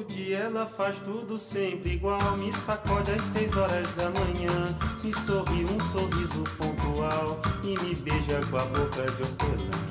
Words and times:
dia 0.00 0.38
ela 0.38 0.66
faz 0.66 0.96
tudo 1.00 1.38
sempre 1.38 1.94
igual. 1.94 2.36
Me 2.38 2.50
sacode 2.52 3.10
às 3.10 3.22
seis 3.22 3.54
horas 3.56 3.86
da 3.94 4.10
manhã. 4.10 4.74
Me 5.04 5.12
sorri 5.12 5.64
um 5.64 5.78
sorriso 5.90 6.44
pontual. 6.56 7.42
E 7.62 7.78
me 7.84 7.94
beija 7.94 8.40
com 8.48 8.56
a 8.56 8.64
boca 8.64 9.02
de 9.02 9.22
hortelã. 9.22 9.82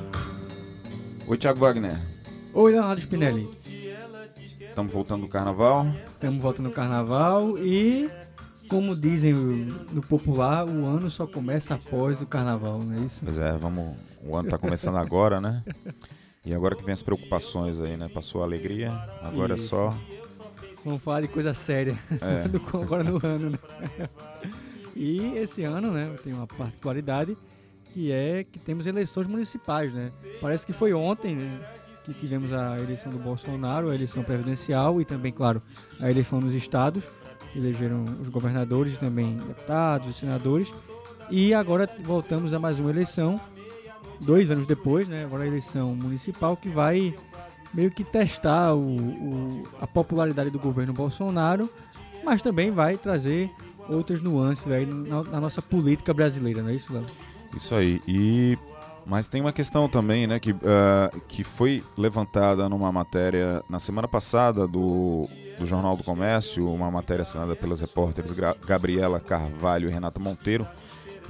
Oi, 1.27 1.37
Thiago 1.37 1.59
Wagner. 1.59 1.99
Oi, 2.53 2.71
Leonardo 2.71 3.01
Spinelli. 3.01 3.49
Estamos 4.59 4.93
voltando 4.93 5.21
do 5.21 5.27
carnaval. 5.27 5.85
Estamos 6.09 6.41
voltando 6.41 6.69
no 6.69 6.71
carnaval 6.71 7.57
e, 7.57 8.09
como 8.67 8.95
dizem 8.95 9.33
no 9.33 10.01
popular, 10.01 10.65
o 10.65 10.85
ano 10.85 11.09
só 11.09 11.27
começa 11.27 11.75
após 11.75 12.21
o 12.21 12.25
carnaval, 12.25 12.79
não 12.79 13.01
é 13.01 13.05
isso? 13.05 13.21
Pois 13.23 13.37
é, 13.37 13.51
vamos. 13.53 13.97
O 14.23 14.35
ano 14.35 14.47
está 14.47 14.57
começando 14.57 14.97
agora, 14.97 15.41
né? 15.41 15.63
E 16.45 16.53
agora 16.53 16.75
que 16.75 16.83
vem 16.83 16.93
as 16.93 17.03
preocupações 17.03 17.79
aí, 17.79 17.95
né? 17.95 18.09
Passou 18.09 18.41
a 18.41 18.45
alegria, 18.45 18.91
agora 19.21 19.55
Isso. 19.55 19.65
é 19.65 19.69
só. 19.69 19.97
Vamos 20.83 21.01
falar 21.03 21.21
de 21.21 21.27
coisa 21.27 21.53
séria 21.53 21.95
É. 22.19 22.45
agora 22.75 23.03
no 23.03 23.19
ano, 23.25 23.51
né? 23.51 23.59
E 24.93 25.37
esse 25.37 25.63
ano, 25.63 25.89
né, 25.89 26.13
tem 26.21 26.33
uma 26.33 26.45
particularidade 26.45 27.37
que 27.85 28.11
é 28.11 28.43
que 28.43 28.59
temos 28.59 28.85
eleições 28.85 29.25
municipais, 29.25 29.93
né? 29.93 30.11
Parece 30.41 30.65
que 30.65 30.73
foi 30.73 30.93
ontem, 30.93 31.35
né, 31.35 31.59
que 32.05 32.13
tivemos 32.13 32.51
a 32.51 32.77
eleição 32.77 33.11
do 33.11 33.17
Bolsonaro, 33.17 33.89
a 33.89 33.95
eleição 33.95 34.21
presidencial 34.21 34.99
e 34.99 35.05
também, 35.05 35.31
claro, 35.31 35.61
a 35.99 36.09
eleição 36.11 36.41
nos 36.41 36.53
estados, 36.53 37.03
que 37.51 37.59
elegeram 37.59 38.03
os 38.21 38.27
governadores 38.27 38.97
também 38.97 39.37
deputados 39.37 40.09
e 40.09 40.13
senadores. 40.13 40.71
E 41.29 41.53
agora 41.53 41.89
voltamos 42.01 42.53
a 42.53 42.59
mais 42.59 42.77
uma 42.77 42.89
eleição, 42.89 43.39
dois 44.21 44.49
anos 44.51 44.65
depois, 44.67 45.07
né? 45.07 45.23
Agora 45.25 45.43
a 45.43 45.47
eleição 45.47 45.95
municipal 45.95 46.55
que 46.55 46.69
vai 46.69 47.13
meio 47.73 47.89
que 47.91 48.03
testar 48.03 48.73
o, 48.75 48.79
o- 48.97 49.63
a 49.79 49.87
popularidade 49.87 50.49
do 50.49 50.59
governo 50.59 50.93
Bolsonaro, 50.93 51.69
mas 52.23 52.41
também 52.41 52.69
vai 52.71 52.97
trazer 52.97 53.49
outras 53.89 54.21
nuances 54.21 54.69
aí 54.71 54.85
na, 54.85 55.23
na 55.23 55.41
nossa 55.41 55.61
política 55.61 56.13
brasileira, 56.13 56.61
não 56.61 56.69
é 56.69 56.75
isso, 56.75 56.93
Léo? 56.93 57.05
Isso 57.55 57.73
aí. 57.75 58.01
E 58.07 58.57
mas 59.03 59.27
tem 59.27 59.41
uma 59.41 59.51
questão 59.51 59.89
também, 59.89 60.27
né, 60.27 60.39
que, 60.39 60.51
ah, 60.63 61.09
que 61.27 61.43
foi 61.43 61.83
levantada 61.97 62.69
numa 62.69 62.91
matéria 62.91 63.63
na 63.67 63.79
semana 63.79 64.07
passada 64.07 64.67
do, 64.67 65.27
do 65.57 65.65
Jornal 65.65 65.97
do 65.97 66.03
Comércio, 66.03 66.71
uma 66.71 66.91
matéria 66.91 67.23
assinada 67.23 67.55
pelas 67.55 67.81
repórteres 67.81 68.31
Gra- 68.31 68.55
Gabriela 68.65 69.19
Carvalho 69.19 69.89
e 69.89 69.91
Renata 69.91 70.19
Monteiro, 70.19 70.67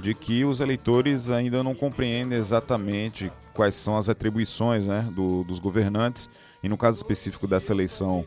de 0.02 0.12
que 0.14 0.44
os 0.44 0.60
eleitores 0.60 1.30
ainda 1.30 1.62
não 1.62 1.74
compreendem 1.74 2.36
exatamente 2.36 3.30
quais 3.54 3.74
são 3.76 3.96
as 3.96 4.08
atribuições 4.08 4.86
né, 4.86 5.06
do- 5.14 5.44
dos 5.44 5.58
governantes, 5.60 6.28
e 6.62 6.68
no 6.68 6.76
caso 6.76 6.96
específico 6.96 7.46
dessa 7.46 7.72
eleição 7.72 8.24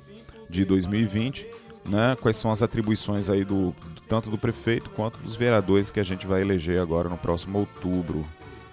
de 0.50 0.64
2020, 0.64 1.46
né, 1.88 2.16
quais 2.22 2.38
são 2.38 2.50
as 2.50 2.64
atribuições 2.64 3.30
aí 3.30 3.44
do, 3.44 3.76
tanto 4.08 4.30
do 4.30 4.38
prefeito 4.38 4.90
quanto 4.92 5.20
dos 5.20 5.36
vereadores 5.36 5.92
que 5.92 6.00
a 6.00 6.04
gente 6.04 6.26
vai 6.26 6.42
eleger 6.42 6.80
agora 6.82 7.10
no 7.10 7.18
próximo 7.18 7.60
outubro. 7.60 8.26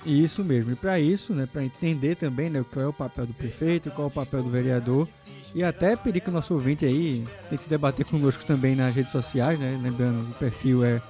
Isso 0.06 0.44
mesmo. 0.44 0.72
E 0.72 0.76
para 0.76 0.98
isso, 1.00 1.32
né, 1.32 1.46
para 1.50 1.64
entender 1.64 2.14
também, 2.16 2.50
né, 2.50 2.64
qual 2.72 2.84
é 2.84 2.88
o 2.88 2.92
papel 2.92 3.26
do 3.26 3.34
prefeito, 3.34 3.90
qual 3.90 4.06
é 4.06 4.10
o 4.10 4.14
papel 4.14 4.42
do 4.42 4.50
vereador 4.50 5.08
e 5.54 5.62
até 5.64 5.96
pedir 5.96 6.20
que 6.20 6.28
o 6.30 6.32
nosso 6.32 6.54
ouvinte 6.54 6.84
aí 6.84 7.24
tente 7.50 7.68
debater 7.68 8.04
conosco 8.06 8.44
também 8.44 8.74
nas 8.74 8.94
redes 8.94 9.12
sociais, 9.12 9.58
né? 9.60 9.78
Lembrando, 9.82 10.30
o 10.30 10.34
perfil 10.34 10.82
é 10.82 11.00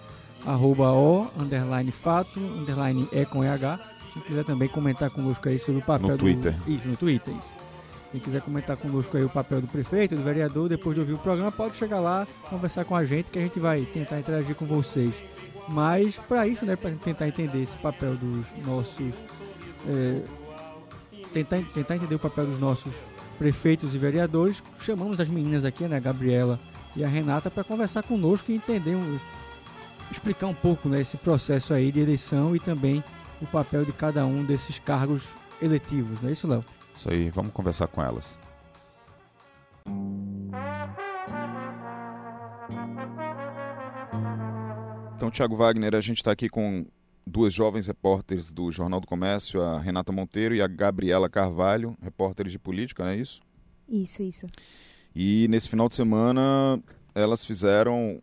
arroba 0.47 0.93
o, 0.93 1.31
underline 1.39 1.91
fato, 1.91 2.39
underline 2.39 3.09
e 3.13 3.25
com 3.25 3.45
EH. 3.45 3.79
Se 4.13 4.21
quiser 4.21 4.45
também 4.45 4.69
comentar 4.69 5.11
conosco 5.11 5.49
aí 5.49 5.59
sobre 5.59 5.81
o 5.81 5.85
papel 5.85 6.09
No 6.09 6.17
do... 6.17 6.19
Twitter. 6.19 6.55
Isso, 6.67 6.87
no 6.87 6.97
Twitter, 6.97 7.35
isso. 7.35 7.49
Quem 8.13 8.21
quiser 8.21 8.43
comentar 8.43 8.77
conosco 8.77 9.17
aí 9.17 9.25
o 9.25 9.29
papel 9.29 9.63
do 9.63 9.67
prefeito, 9.67 10.15
do 10.15 10.23
vereador, 10.23 10.69
depois 10.69 10.95
de 10.95 11.01
ouvir 11.01 11.15
o 11.15 11.19
programa, 11.19 11.51
pode 11.51 11.79
chegar 11.79 11.99
lá, 11.99 12.27
conversar 12.51 12.85
com 12.85 12.95
a 12.95 13.07
gente, 13.07 13.31
que 13.31 13.39
a 13.39 13.43
gente 13.43 13.59
vai 13.59 13.87
tentar 13.87 14.19
interagir 14.19 14.55
com 14.55 14.67
vocês. 14.67 15.15
Mas 15.67 16.17
para 16.17 16.47
isso, 16.47 16.67
né, 16.67 16.77
para 16.77 16.91
tentar 16.91 17.27
entender 17.27 17.63
esse 17.63 17.77
papel 17.79 18.15
dos 18.17 18.47
nossos, 18.67 19.15
é, 19.89 20.21
tentar, 21.33 21.63
tentar 21.73 21.97
entender 21.97 22.15
o 22.15 22.19
papel 22.19 22.45
dos 22.45 22.61
nossos 22.61 22.93
prefeitos 23.39 23.95
e 23.95 23.99
vereadores, 23.99 24.63
chamamos 24.81 25.19
as 25.19 25.29
meninas 25.29 25.65
aqui, 25.65 25.85
né, 25.85 25.97
a 25.97 26.01
Gabriela 26.01 26.61
e 26.95 27.03
a 27.03 27.09
Renata, 27.09 27.51
para 27.51 27.65
conversar 27.65 28.03
conosco 28.03 28.53
e 28.53 28.57
entender, 28.57 28.95
um, 28.95 29.19
explicar 30.13 30.47
um 30.47 30.55
pouco, 30.55 30.89
né, 30.89 31.01
esse 31.01 31.17
processo 31.17 31.75
aí 31.75 31.91
de 31.91 32.01
eleição 32.01 32.55
e 32.55 32.61
também 32.61 33.03
o 33.41 33.47
papel 33.47 33.85
de 33.85 33.93
cada 33.93 34.25
um 34.25 34.45
desses 34.45 34.79
cargos 34.79 35.25
eletivos, 35.61 36.21
não 36.23 36.29
é 36.29 36.33
isso, 36.33 36.47
Léo? 36.47 36.63
Isso 36.95 37.11
aí, 37.11 37.31
vamos 37.31 37.53
conversar 37.53 37.87
com 37.89 38.03
elas. 38.03 38.39
Então, 45.17 45.31
Thiago 45.31 45.57
Wagner, 45.57 45.95
a 45.95 46.01
gente 46.01 46.19
está 46.19 46.33
aqui 46.33 46.49
com 46.49 46.85
duas 47.27 47.55
jovens 47.55 47.87
repórteres 47.87 48.53
do 48.53 48.71
Jornal 48.71 49.01
do 49.01 49.07
Comércio, 49.07 49.63
a 49.63 49.79
Renata 49.79 50.13
Monteiro 50.13 50.55
e 50.55 50.61
a 50.61 50.67
Gabriela 50.67 51.29
Carvalho, 51.29 51.97
repórteres 52.03 52.53
de 52.53 52.59
política, 52.59 53.05
não 53.05 53.11
é 53.11 53.17
isso? 53.17 53.41
Isso, 53.89 54.23
isso. 54.23 54.47
E 55.15 55.47
nesse 55.49 55.69
final 55.69 55.89
de 55.89 55.95
semana 55.95 56.83
elas 57.15 57.45
fizeram 57.45 58.21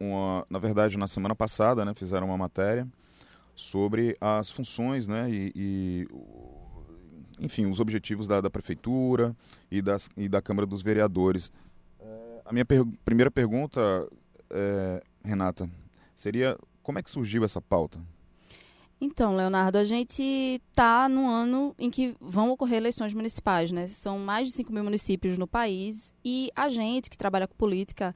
uma, 0.00 0.46
na 0.48 0.58
verdade, 0.58 0.96
na 0.96 1.06
semana 1.06 1.34
passada, 1.36 1.84
né, 1.84 1.92
fizeram 1.94 2.26
uma 2.26 2.38
matéria 2.38 2.88
sobre 3.54 4.16
as 4.20 4.50
funções, 4.50 5.06
né, 5.06 5.30
e, 5.30 5.52
e, 5.54 6.08
enfim, 7.38 7.66
os 7.66 7.78
objetivos 7.78 8.26
da, 8.26 8.40
da 8.40 8.48
prefeitura 8.48 9.36
e, 9.70 9.82
das, 9.82 10.08
e 10.16 10.28
da 10.28 10.40
Câmara 10.40 10.66
dos 10.66 10.80
Vereadores. 10.82 11.52
É, 12.00 12.42
a 12.46 12.52
minha 12.52 12.64
per- 12.64 12.86
primeira 13.04 13.30
pergunta, 13.30 14.08
é, 14.48 15.02
Renata, 15.22 15.70
seria 16.14 16.56
como 16.82 16.98
é 16.98 17.02
que 17.02 17.10
surgiu 17.10 17.44
essa 17.44 17.60
pauta? 17.60 17.98
Então, 19.02 19.34
Leonardo, 19.34 19.78
a 19.78 19.84
gente 19.84 20.22
está 20.70 21.08
num 21.08 21.28
ano 21.28 21.74
em 21.78 21.90
que 21.90 22.14
vão 22.20 22.50
ocorrer 22.50 22.76
eleições 22.76 23.14
municipais, 23.14 23.72
né? 23.72 23.86
São 23.86 24.18
mais 24.18 24.48
de 24.48 24.52
5 24.52 24.70
mil 24.70 24.84
municípios 24.84 25.38
no 25.38 25.46
país 25.46 26.14
e 26.22 26.50
a 26.54 26.68
gente 26.68 27.08
que 27.08 27.16
trabalha 27.16 27.48
com 27.48 27.54
política 27.54 28.14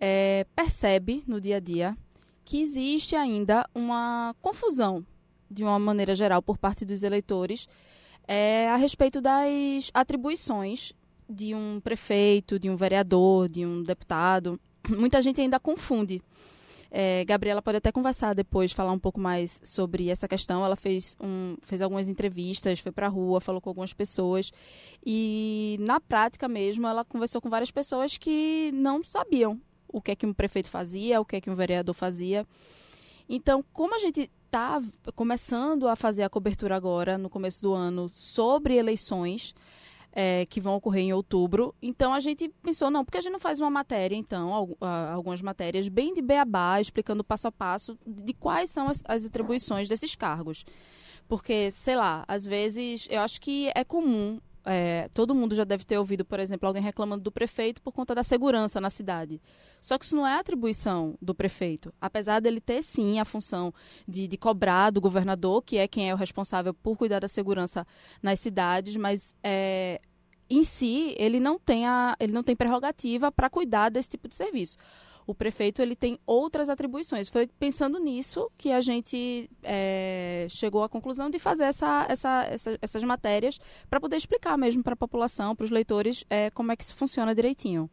é, 0.00 0.46
percebe 0.54 1.22
no 1.26 1.40
dia 1.40 1.56
a 1.56 1.60
dia 1.60 1.96
que 2.44 2.60
existe 2.60 3.16
ainda 3.16 3.68
uma 3.74 4.34
confusão, 4.40 5.04
de 5.50 5.64
uma 5.64 5.78
maneira 5.78 6.14
geral, 6.14 6.40
por 6.40 6.56
parte 6.58 6.84
dos 6.84 7.02
eleitores 7.02 7.68
é, 8.26 8.68
a 8.68 8.76
respeito 8.76 9.20
das 9.20 9.90
atribuições 9.94 10.92
de 11.28 11.54
um 11.54 11.80
prefeito, 11.80 12.58
de 12.58 12.70
um 12.70 12.76
vereador, 12.76 13.48
de 13.48 13.64
um 13.64 13.82
deputado. 13.82 14.60
Muita 14.88 15.20
gente 15.22 15.40
ainda 15.40 15.58
confunde. 15.58 16.22
É, 16.88 17.24
Gabriela 17.24 17.60
pode 17.60 17.78
até 17.78 17.90
conversar 17.90 18.32
depois, 18.32 18.72
falar 18.72 18.92
um 18.92 18.98
pouco 18.98 19.20
mais 19.20 19.60
sobre 19.64 20.08
essa 20.08 20.28
questão. 20.28 20.64
Ela 20.64 20.76
fez, 20.76 21.16
um, 21.20 21.56
fez 21.62 21.82
algumas 21.82 22.08
entrevistas, 22.08 22.80
foi 22.80 22.92
para 22.92 23.06
a 23.06 23.10
rua, 23.10 23.40
falou 23.40 23.60
com 23.60 23.68
algumas 23.68 23.92
pessoas. 23.92 24.52
E 25.04 25.76
na 25.80 26.00
prática 26.00 26.48
mesmo, 26.48 26.86
ela 26.86 27.04
conversou 27.04 27.40
com 27.40 27.50
várias 27.50 27.70
pessoas 27.70 28.16
que 28.16 28.70
não 28.72 29.02
sabiam 29.02 29.60
o 29.96 30.00
que 30.02 30.10
é 30.10 30.16
que 30.16 30.26
um 30.26 30.32
prefeito 30.34 30.70
fazia, 30.70 31.20
o 31.20 31.24
que 31.24 31.36
é 31.36 31.40
que 31.40 31.48
um 31.50 31.54
vereador 31.54 31.94
fazia. 31.94 32.46
Então, 33.28 33.64
como 33.72 33.94
a 33.94 33.98
gente 33.98 34.30
está 34.44 34.82
começando 35.14 35.88
a 35.88 35.96
fazer 35.96 36.22
a 36.22 36.28
cobertura 36.28 36.76
agora, 36.76 37.16
no 37.16 37.30
começo 37.30 37.62
do 37.62 37.72
ano, 37.72 38.08
sobre 38.08 38.76
eleições, 38.76 39.54
é, 40.12 40.46
que 40.46 40.60
vão 40.60 40.74
ocorrer 40.76 41.02
em 41.04 41.12
outubro. 41.12 41.74
Então 41.82 42.14
a 42.14 42.20
gente 42.20 42.48
pensou, 42.62 42.90
não, 42.90 43.04
porque 43.04 43.18
a 43.18 43.20
gente 43.20 43.32
não 43.32 43.38
faz 43.38 43.60
uma 43.60 43.68
matéria, 43.70 44.16
então, 44.16 44.54
algu- 44.54 44.78
algumas 45.12 45.42
matérias 45.42 45.88
bem 45.88 46.14
de 46.14 46.22
beabá, 46.22 46.80
explicando 46.80 47.22
passo 47.22 47.48
a 47.48 47.52
passo 47.52 47.98
de 48.06 48.32
quais 48.32 48.70
são 48.70 48.88
as, 48.88 49.02
as 49.06 49.26
atribuições 49.26 49.88
desses 49.88 50.14
cargos. 50.14 50.64
Porque, 51.28 51.70
sei 51.74 51.96
lá, 51.96 52.24
às 52.28 52.46
vezes 52.46 53.06
eu 53.10 53.20
acho 53.20 53.40
que 53.40 53.70
é 53.74 53.84
comum. 53.84 54.40
É, 54.66 55.08
todo 55.14 55.34
mundo 55.34 55.54
já 55.54 55.62
deve 55.62 55.84
ter 55.84 55.96
ouvido, 55.96 56.24
por 56.24 56.40
exemplo, 56.40 56.66
alguém 56.66 56.82
reclamando 56.82 57.22
do 57.22 57.30
prefeito 57.30 57.80
por 57.80 57.92
conta 57.92 58.14
da 58.14 58.24
segurança 58.24 58.80
na 58.80 58.90
cidade. 58.90 59.40
Só 59.80 59.96
que 59.96 60.04
isso 60.04 60.16
não 60.16 60.26
é 60.26 60.38
atribuição 60.38 61.16
do 61.22 61.32
prefeito. 61.34 61.94
Apesar 62.00 62.40
dele 62.40 62.60
ter, 62.60 62.82
sim, 62.82 63.20
a 63.20 63.24
função 63.24 63.72
de, 64.08 64.26
de 64.26 64.36
cobrar 64.36 64.90
do 64.90 65.00
governador, 65.00 65.62
que 65.62 65.78
é 65.78 65.86
quem 65.86 66.10
é 66.10 66.14
o 66.14 66.16
responsável 66.16 66.74
por 66.74 66.96
cuidar 66.96 67.20
da 67.20 67.28
segurança 67.28 67.86
nas 68.20 68.40
cidades, 68.40 68.96
mas 68.96 69.36
é, 69.40 70.00
em 70.50 70.64
si 70.64 71.14
ele 71.16 71.38
não 71.38 71.58
tem 71.58 71.86
a, 71.86 72.16
ele 72.18 72.32
não 72.32 72.42
tem 72.42 72.56
prerrogativa 72.56 73.30
para 73.30 73.48
cuidar 73.48 73.88
desse 73.88 74.08
tipo 74.10 74.26
de 74.28 74.34
serviço. 74.34 74.76
O 75.26 75.34
prefeito 75.34 75.82
ele 75.82 75.96
tem 75.96 76.18
outras 76.24 76.68
atribuições. 76.68 77.28
Foi 77.28 77.48
pensando 77.58 77.98
nisso 77.98 78.48
que 78.56 78.70
a 78.70 78.80
gente 78.80 79.50
é, 79.62 80.46
chegou 80.48 80.84
à 80.84 80.88
conclusão 80.88 81.28
de 81.28 81.38
fazer 81.38 81.64
essa, 81.64 82.06
essa, 82.08 82.44
essa- 82.44 82.78
essas 82.80 83.02
matérias 83.02 83.58
para 83.90 83.98
poder 84.00 84.16
explicar 84.16 84.56
mesmo 84.56 84.84
para 84.84 84.92
a 84.94 84.96
população, 84.96 85.56
para 85.56 85.64
os 85.64 85.70
leitores, 85.70 86.24
é, 86.30 86.48
como 86.50 86.70
é 86.70 86.76
que 86.76 86.84
isso 86.84 86.94
funciona 86.94 87.34
direitinho. 87.34 87.90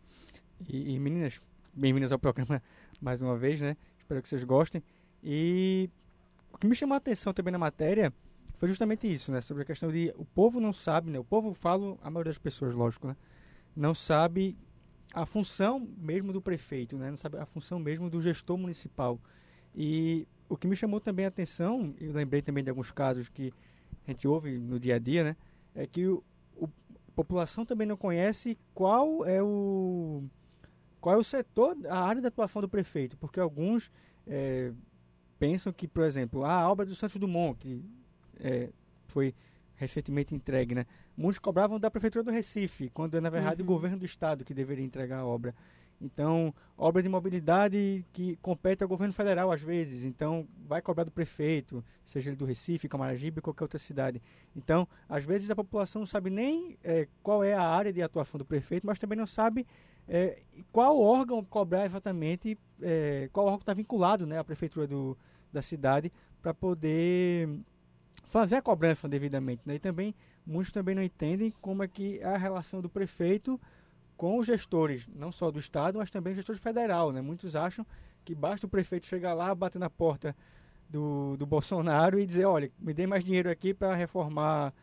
E, 0.69 0.93
e, 0.93 0.99
meninas, 0.99 1.39
bem-vindas 1.73 2.11
ao 2.11 2.19
programa 2.19 2.61
mais 3.01 3.21
uma 3.21 3.35
vez, 3.35 3.59
né? 3.59 3.75
Espero 3.99 4.21
que 4.21 4.29
vocês 4.29 4.43
gostem. 4.43 4.83
E 5.23 5.89
o 6.53 6.57
que 6.59 6.67
me 6.67 6.75
chamou 6.75 6.93
a 6.93 6.97
atenção 6.97 7.33
também 7.33 7.51
na 7.51 7.57
matéria 7.57 8.13
foi 8.59 8.67
justamente 8.69 9.11
isso, 9.11 9.31
né? 9.31 9.41
Sobre 9.41 9.63
a 9.63 9.65
questão 9.65 9.91
de 9.91 10.13
o 10.17 10.23
povo 10.23 10.59
não 10.59 10.71
sabe, 10.71 11.09
né? 11.09 11.17
O 11.17 11.23
povo, 11.23 11.53
falo, 11.55 11.97
a 12.03 12.09
maioria 12.11 12.31
das 12.31 12.37
pessoas, 12.39 12.75
lógico, 12.75 13.07
né? 13.07 13.15
Não 13.75 13.95
sabe 13.95 14.55
a 15.13 15.25
função 15.25 15.87
mesmo 15.97 16.31
do 16.31 16.41
prefeito, 16.41 16.97
né? 16.97 17.15
sabe 17.15 17.37
a 17.37 17.45
função 17.45 17.79
mesmo 17.79 18.09
do 18.09 18.21
gestor 18.21 18.57
municipal. 18.57 19.19
E 19.75 20.27
o 20.47 20.55
que 20.55 20.67
me 20.67 20.75
chamou 20.75 20.99
também 20.99 21.25
a 21.25 21.27
atenção, 21.27 21.95
e 21.99 22.07
lembrei 22.07 22.41
também 22.41 22.63
de 22.63 22.69
alguns 22.69 22.91
casos 22.91 23.29
que 23.29 23.53
a 24.07 24.11
gente 24.11 24.27
ouve 24.27 24.57
no 24.57 24.79
dia 24.79 24.95
a 24.95 24.99
dia, 24.99 25.23
né? 25.23 25.35
é 25.75 25.87
que 25.87 26.07
o, 26.07 26.23
o, 26.55 26.65
a 26.65 27.11
população 27.15 27.65
também 27.65 27.87
não 27.87 27.97
conhece 27.97 28.57
qual 28.73 29.25
é 29.25 29.41
o 29.41 30.23
qual 30.99 31.15
é 31.15 31.17
o 31.17 31.23
setor, 31.23 31.75
a 31.89 31.99
área 31.99 32.21
de 32.21 32.27
atuação 32.27 32.61
do 32.61 32.69
prefeito, 32.69 33.17
porque 33.17 33.37
alguns 33.37 33.91
é, 34.25 34.71
pensam 35.37 35.73
que, 35.73 35.85
por 35.85 36.03
exemplo, 36.05 36.45
a 36.45 36.69
obra 36.71 36.85
do 36.85 36.95
Santos 36.95 37.17
Dumont, 37.17 37.59
que 37.59 37.83
é, 38.39 38.69
foi 39.07 39.35
recentemente 39.75 40.35
entregue, 40.35 40.75
né? 40.75 40.85
Muitos 41.15 41.39
cobravam 41.39 41.79
da 41.79 41.91
Prefeitura 41.91 42.23
do 42.23 42.31
Recife, 42.31 42.89
quando 42.89 43.17
é, 43.17 43.21
na 43.21 43.29
verdade, 43.29 43.61
uhum. 43.61 43.67
o 43.67 43.71
governo 43.71 43.97
do 43.97 44.05
Estado 44.05 44.45
que 44.45 44.53
deveria 44.53 44.85
entregar 44.85 45.19
a 45.19 45.25
obra. 45.25 45.53
Então, 46.01 46.53
obra 46.77 47.01
de 47.01 47.07
mobilidade 47.07 48.05
que 48.11 48.35
compete 48.41 48.83
ao 48.83 48.89
governo 48.89 49.13
federal 49.13 49.51
às 49.51 49.61
vezes. 49.61 50.03
Então, 50.03 50.45
vai 50.67 50.81
cobrar 50.81 51.05
do 51.05 51.11
prefeito, 51.11 51.83
seja 52.03 52.29
ele 52.29 52.35
do 52.35 52.45
Recife, 52.45 52.89
Camaragibe, 52.89 53.41
qualquer 53.41 53.63
outra 53.63 53.79
cidade. 53.79 54.21
Então, 54.55 54.87
às 55.07 55.23
vezes 55.23 55.49
a 55.49 55.55
população 55.55 56.01
não 56.01 56.07
sabe 56.07 56.29
nem 56.29 56.77
é, 56.83 57.07
qual 57.21 57.43
é 57.43 57.53
a 57.53 57.63
área 57.63 57.93
de 57.93 58.01
atuação 58.01 58.37
do 58.37 58.45
prefeito, 58.45 58.85
mas 58.85 58.99
também 58.99 59.17
não 59.17 59.25
sabe 59.25 59.65
é, 60.07 60.41
qual 60.71 60.99
órgão 60.99 61.43
cobrar 61.43 61.85
exatamente, 61.85 62.57
é, 62.81 63.29
qual 63.31 63.45
órgão 63.45 63.61
está 63.61 63.73
vinculado 63.73 64.25
né, 64.25 64.37
à 64.37 64.43
prefeitura 64.43 64.85
do, 64.85 65.17
da 65.53 65.61
cidade 65.61 66.11
para 66.41 66.53
poder 66.53 67.47
fazer 68.33 68.55
a 68.55 68.61
cobrança 68.63 69.07
devidamente. 69.07 69.61
Né? 69.63 69.75
E 69.75 69.79
também, 69.79 70.15
muitos 70.43 70.71
também 70.71 70.95
não 70.95 71.03
entendem 71.03 71.53
como 71.61 71.83
é 71.83 71.87
que 71.87 72.17
é 72.17 72.25
a 72.25 72.35
relação 72.35 72.81
do 72.81 72.89
prefeito 72.89 73.61
com 74.17 74.39
os 74.39 74.47
gestores, 74.47 75.07
não 75.13 75.31
só 75.31 75.51
do 75.51 75.59
Estado, 75.59 75.99
mas 75.99 76.09
também 76.09 76.33
gestores 76.33 76.59
federal. 76.59 77.11
Né? 77.11 77.21
Muitos 77.21 77.55
acham 77.55 77.85
que 78.25 78.33
basta 78.33 78.65
o 78.65 78.69
prefeito 78.69 79.05
chegar 79.05 79.35
lá, 79.35 79.53
bater 79.53 79.77
na 79.77 79.87
porta 79.87 80.35
do, 80.89 81.37
do 81.37 81.45
Bolsonaro 81.45 82.19
e 82.19 82.25
dizer, 82.25 82.45
olha, 82.45 82.71
me 82.79 82.91
dê 82.91 83.05
mais 83.05 83.23
dinheiro 83.23 83.51
aqui 83.51 83.71
para 83.71 83.93
reformar 83.93 84.73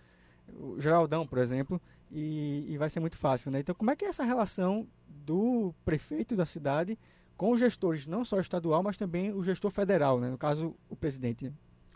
o 0.55 0.81
Geraldão, 0.81 1.27
por 1.27 1.39
exemplo, 1.39 1.83
e, 2.09 2.67
e, 2.69 2.79
vai 2.79 2.89
ser 2.89 3.01
muito 3.01 3.17
fácil. 3.17 3.51
Né? 3.51 3.59
Então, 3.59 3.75
como 3.75 3.91
é 3.91 3.97
que 3.97 4.05
é 4.05 4.09
essa 4.09 4.23
relação 4.23 4.87
do 5.09 5.75
prefeito 5.85 6.37
da 6.37 6.47
cidade 6.47 6.97
com 7.37 7.51
os 7.51 7.59
gestores, 7.59 8.07
não 8.07 8.25
só 8.25 8.39
estadual, 8.39 8.81
mas 8.81 8.97
também 8.97 9.33
o 9.33 9.43
gestor 9.43 9.73
federal, 9.73 10.21
né? 10.21 10.31
no 10.31 10.39
caso, 10.39 10.77
o 10.89 10.95
presidente? 10.95 11.53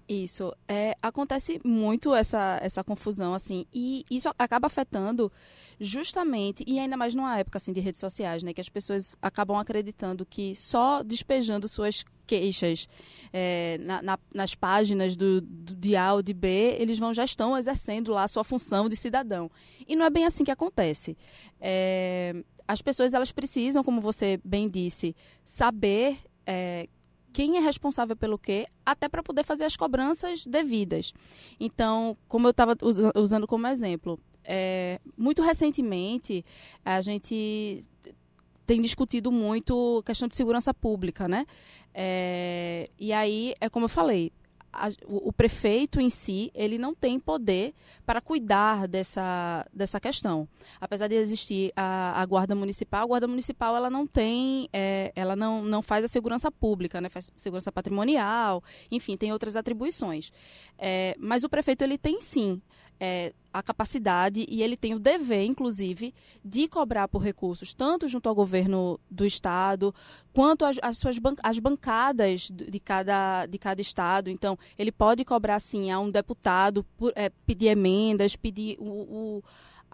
Isso. 0.09 0.55
É, 0.69 0.95
acontece 1.01 1.59
muito 1.65 2.15
essa, 2.15 2.59
essa 2.61 2.85
confusão, 2.85 3.33
assim, 3.33 3.65
e 3.73 4.05
isso 4.11 4.29
acaba 4.39 4.67
afetando 4.67 5.33
justamente, 5.81 6.63
e 6.67 6.79
ainda 6.79 6.97
mais 6.97 7.15
numa 7.15 7.39
época 7.39 7.57
assim, 7.57 7.73
de 7.73 7.81
redes 7.81 8.01
sociais, 8.01 8.43
né? 8.43 8.53
Que 8.53 8.61
as 8.61 8.69
pessoas 8.69 9.17
acabam 9.23 9.57
acreditando 9.57 10.27
que 10.27 10.55
só 10.55 11.03
despejando 11.03 11.67
suas 11.67 12.05
queixas 12.27 12.87
é, 13.33 13.79
na, 13.81 14.03
na, 14.03 14.19
nas 14.35 14.55
páginas 14.55 15.17
do, 15.17 15.41
do, 15.41 15.75
de 15.75 15.97
A 15.97 16.15
ou 16.15 16.23
de 16.23 16.35
B, 16.35 16.77
eles 16.79 16.99
vão 16.99 17.15
já 17.15 17.25
estão 17.25 17.57
exercendo 17.57 18.13
lá 18.13 18.25
a 18.25 18.29
sua 18.29 18.45
função 18.45 18.89
de 18.89 18.97
cidadão. 18.97 19.51
E 19.87 19.97
não 19.97 20.05
é 20.05 20.11
bem 20.11 20.27
assim 20.27 20.45
que 20.45 20.51
acontece. 20.51 21.17
É, 21.61 22.35
as 22.69 22.83
pessoas 22.83 23.15
elas 23.15 23.33
precisam, 23.33 23.83
como 23.83 24.01
você 24.03 24.39
bem 24.45 24.69
disse, 24.69 25.17
saber 25.45 26.19
é, 26.47 26.89
quem 27.35 27.57
é 27.57 27.61
responsável 27.61 28.15
pelo 28.17 28.39
quê, 28.39 28.65
até 28.87 29.09
para 29.09 29.21
poder 29.21 29.43
fazer 29.43 29.65
as 29.65 29.77
cobranças 29.77 30.47
devidas. 30.47 31.13
Então, 31.59 32.17
como 32.29 32.47
eu 32.47 32.53
estava 32.53 32.77
usando 33.17 33.45
como 33.45 33.67
exemplo, 33.67 34.21
é, 34.45 35.01
muito 35.19 35.43
recentemente 35.43 36.45
a 36.85 37.01
gente 37.01 37.85
tem 38.65 38.81
discutido 38.81 39.33
muito 39.33 40.01
questão 40.07 40.29
de 40.29 40.37
segurança 40.37 40.73
pública, 40.73 41.27
né? 41.27 41.45
É, 41.93 42.89
e 42.99 43.13
aí, 43.13 43.55
é 43.61 43.69
como 43.69 43.87
eu 43.87 43.91
falei, 43.91 44.33
a, 44.75 44.89
o, 45.07 45.29
o, 45.29 45.33
prefeito 45.33 46.01
em 46.01 46.11
si 46.11 46.51
ele 46.55 46.79
não 46.79 46.95
tem 46.95 47.19
poder 47.19 47.75
para 48.05 48.21
cuidar 48.21 48.87
dessa, 48.89 49.67
dessa 49.73 50.01
questão. 50.01 50.49
Apesar 50.81 51.09
de 51.09 51.15
existir 51.15 51.73
a, 51.77 52.21
a 52.21 52.27
guarda 52.27 52.55
municipal, 52.55 53.03
a 53.03 53.07
guarda 53.07 53.29
municipal 53.29 53.77
ela 53.77 53.89
não 53.89 54.07
tem, 54.07 54.69
é, 54.73 55.13
ela 55.15 55.37
não, 55.37 55.63
não 55.63 55.83
faz 55.83 56.05
a 56.05 56.09
segurança 56.09 56.51
pública, 56.51 57.01
né? 57.01 57.09
faz 57.09 57.31
segurança 57.37 57.71
patrimonial, 57.71 58.63
enfim, 58.91 59.17
tem 59.17 59.33
outras 59.33 59.57
atribuições. 59.57 60.31
É, 60.79 61.17
mas 61.19 61.45
o 61.45 61.49
prefeito 61.49 61.83
ele 61.83 61.97
tem 61.97 62.21
sim 62.21 62.61
é, 62.99 63.33
a 63.53 63.63
capacidade 63.63 64.45
e 64.49 64.63
ele 64.63 64.77
tem 64.77 64.95
o 64.95 64.99
dever, 64.99 65.45
inclusive, 65.45 66.15
de 66.45 66.67
cobrar 66.69 67.07
por 67.07 67.21
recursos, 67.21 67.73
tanto 67.73 68.09
junto 68.09 68.29
ao 68.29 68.35
governo 68.35 68.99
do 69.11 69.25
estado, 69.25 69.95
quanto 70.33 70.65
as 70.65 70.99
suas 70.99 71.19
ban 71.19 71.35
as 71.43 71.59
bancadas 71.59 72.51
de 72.51 72.81
cada, 72.81 73.47
de 73.47 73.59
cada 73.59 73.81
estado. 73.81 74.29
Então, 74.31 74.59
ele 74.79 74.91
pode 74.91 75.25
cobrar, 75.25 75.61
sim, 75.61 75.91
a 75.91 76.01
um 76.01 76.11
deputado, 76.11 76.85
por, 76.97 77.13
é, 77.15 77.31
pedir 77.47 77.69
emendas, 77.69 78.37
pedir 78.37 78.77
o, 78.81 78.85
o 79.39 79.45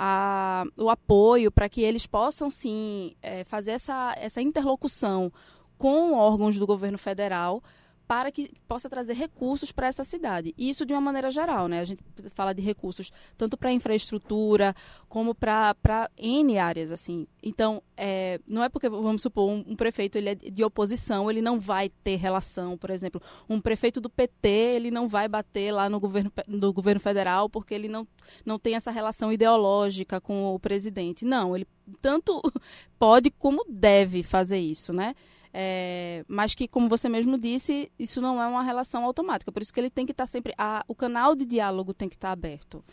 a, 0.02 0.64
o 0.78 0.88
apoio 0.88 1.52
para 1.52 1.68
que 1.68 1.82
eles 1.82 2.06
possam, 2.06 2.50
sim, 2.50 3.14
é, 3.20 3.44
fazer 3.44 3.72
essa, 3.72 4.14
essa 4.16 4.40
interlocução 4.40 5.30
com 5.76 6.14
órgãos 6.14 6.58
do 6.58 6.66
governo 6.66 6.96
federal 6.96 7.62
para 8.10 8.32
que 8.32 8.50
possa 8.66 8.90
trazer 8.90 9.12
recursos 9.12 9.70
para 9.70 9.86
essa 9.86 10.02
cidade. 10.02 10.52
Isso 10.58 10.84
de 10.84 10.92
uma 10.92 11.00
maneira 11.00 11.30
geral, 11.30 11.68
né? 11.68 11.78
A 11.78 11.84
gente 11.84 12.02
fala 12.34 12.52
de 12.52 12.60
recursos 12.60 13.12
tanto 13.38 13.56
para 13.56 13.70
infraestrutura 13.70 14.74
como 15.08 15.32
para 15.32 16.10
N 16.18 16.58
áreas, 16.58 16.90
assim. 16.90 17.24
Então, 17.40 17.80
é, 17.96 18.40
não 18.48 18.64
é 18.64 18.68
porque, 18.68 18.88
vamos 18.88 19.22
supor, 19.22 19.48
um, 19.48 19.64
um, 19.64 19.76
prefeito 19.76 20.18
ele 20.18 20.30
é 20.30 20.34
de 20.34 20.64
oposição, 20.64 21.30
ele 21.30 21.40
não 21.40 21.60
vai 21.60 21.88
ter 21.88 22.16
relação, 22.16 22.76
por 22.76 22.90
exemplo, 22.90 23.22
um 23.48 23.60
prefeito 23.60 24.00
do 24.00 24.10
PT, 24.10 24.48
ele 24.48 24.90
não 24.90 25.06
vai 25.06 25.28
bater 25.28 25.70
lá 25.70 25.88
no 25.88 26.00
governo, 26.00 26.32
no 26.48 26.72
governo 26.72 27.00
federal 27.00 27.48
porque 27.48 27.72
ele 27.72 27.86
não, 27.86 28.08
não 28.44 28.58
tem 28.58 28.74
essa 28.74 28.90
relação 28.90 29.32
ideológica 29.32 30.20
com 30.20 30.52
o 30.52 30.58
presidente. 30.58 31.24
Não, 31.24 31.54
ele 31.54 31.68
tanto 32.02 32.42
pode 32.98 33.30
como 33.30 33.64
deve 33.68 34.24
fazer 34.24 34.58
isso, 34.58 34.92
né? 34.92 35.14
É, 35.52 36.24
mas 36.28 36.54
que, 36.54 36.68
como 36.68 36.88
você 36.88 37.08
mesmo 37.08 37.36
disse, 37.36 37.90
isso 37.98 38.20
não 38.20 38.40
é 38.40 38.46
uma 38.46 38.62
relação 38.62 39.04
automática. 39.04 39.50
Por 39.50 39.60
isso 39.60 39.72
que 39.72 39.80
ele 39.80 39.90
tem 39.90 40.06
que 40.06 40.12
estar 40.12 40.24
tá 40.24 40.30
sempre. 40.30 40.54
A, 40.56 40.84
o 40.86 40.94
canal 40.94 41.34
de 41.34 41.44
diálogo 41.44 41.92
tem 41.92 42.08
que 42.08 42.14
estar 42.14 42.28
tá 42.28 42.32
aberto. 42.32 42.84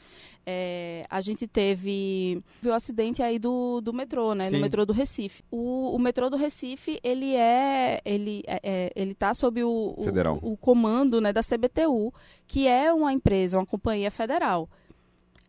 É, 0.45 1.05
a 1.09 1.21
gente 1.21 1.45
teve 1.47 2.41
o 2.63 2.71
acidente 2.71 3.21
aí 3.21 3.37
do, 3.37 3.79
do 3.81 3.93
metrô, 3.93 4.33
né? 4.33 4.49
Sim. 4.49 4.55
No 4.55 4.61
metrô 4.61 4.85
do 4.85 4.93
Recife. 4.93 5.43
O, 5.51 5.95
o 5.95 5.99
metrô 5.99 6.29
do 6.29 6.37
Recife, 6.37 6.99
ele 7.03 7.35
é. 7.35 8.01
Ele 8.03 8.43
é, 8.47 8.59
é 8.63 8.91
ele 8.95 9.11
está 9.11 9.33
sob 9.33 9.63
o, 9.63 9.69
o, 9.69 10.53
o, 10.53 10.57
comando 10.57 11.21
né, 11.21 11.31
da 11.31 11.41
CBTU, 11.41 12.11
que 12.47 12.67
é 12.67 12.91
uma 12.91 13.13
empresa, 13.13 13.57
uma 13.57 13.65
companhia 13.65 14.09
federal. 14.09 14.67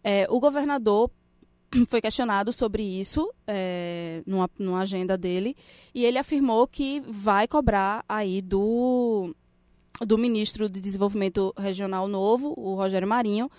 É, 0.05 0.27
o 0.29 0.39
governador 0.41 1.11
foi 1.89 2.01
questionado 2.01 2.53
sobre 2.53 2.83
isso 2.83 3.33
é, 3.47 4.23
numa, 4.27 4.51
numa 4.59 4.81
agenda 4.81 5.17
dele 5.17 5.57
e 5.95 6.05
ele 6.05 6.19
afirmou 6.19 6.67
que 6.67 7.01
vai 7.07 7.47
cobrar 7.47 8.05
aí 8.09 8.41
do, 8.41 9.35
do 10.01 10.17
ministro 10.17 10.69
de 10.69 10.81
Desenvolvimento 10.81 11.53
Regional 11.57 12.09
novo, 12.09 12.55
o 12.57 12.75
Rogério 12.75 13.07
Marinho, 13.07 13.51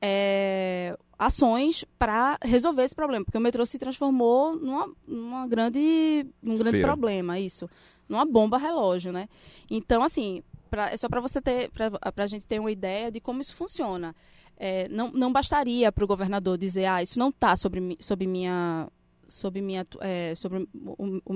é, 0.00 0.96
ações 1.18 1.84
para 1.98 2.38
resolver 2.42 2.82
esse 2.82 2.94
problema, 2.94 3.24
porque 3.24 3.38
o 3.38 3.40
metrô 3.40 3.64
se 3.64 3.78
transformou 3.78 4.56
numa, 4.56 4.90
numa 5.06 5.46
grande, 5.46 6.26
num 6.42 6.56
grande 6.56 6.78
Feira. 6.78 6.88
problema, 6.88 7.38
isso, 7.38 7.68
numa 8.08 8.24
bomba 8.24 8.58
relógio, 8.58 9.12
né? 9.12 9.28
Então, 9.70 10.02
assim, 10.02 10.42
pra, 10.68 10.90
é 10.90 10.96
só 10.96 11.08
para 11.08 11.20
você 11.20 11.40
ter, 11.40 11.70
para 11.70 12.24
a 12.24 12.26
gente 12.26 12.44
ter 12.44 12.58
uma 12.58 12.72
ideia 12.72 13.12
de 13.12 13.20
como 13.20 13.40
isso 13.40 13.54
funciona 13.54 14.14
é, 14.56 14.88
não, 14.88 15.10
não 15.10 15.32
bastaria 15.32 15.90
para 15.90 16.04
o 16.04 16.06
governador 16.06 16.56
dizer, 16.58 16.86
ah, 16.86 17.02
isso 17.02 17.18
não 17.18 17.28
está 17.28 17.56
sobre, 17.56 17.96
sobre 18.00 18.26
minha 18.26 18.88
sobre, 19.28 19.62
minha, 19.62 19.86
é, 20.00 20.34
sobre 20.34 20.68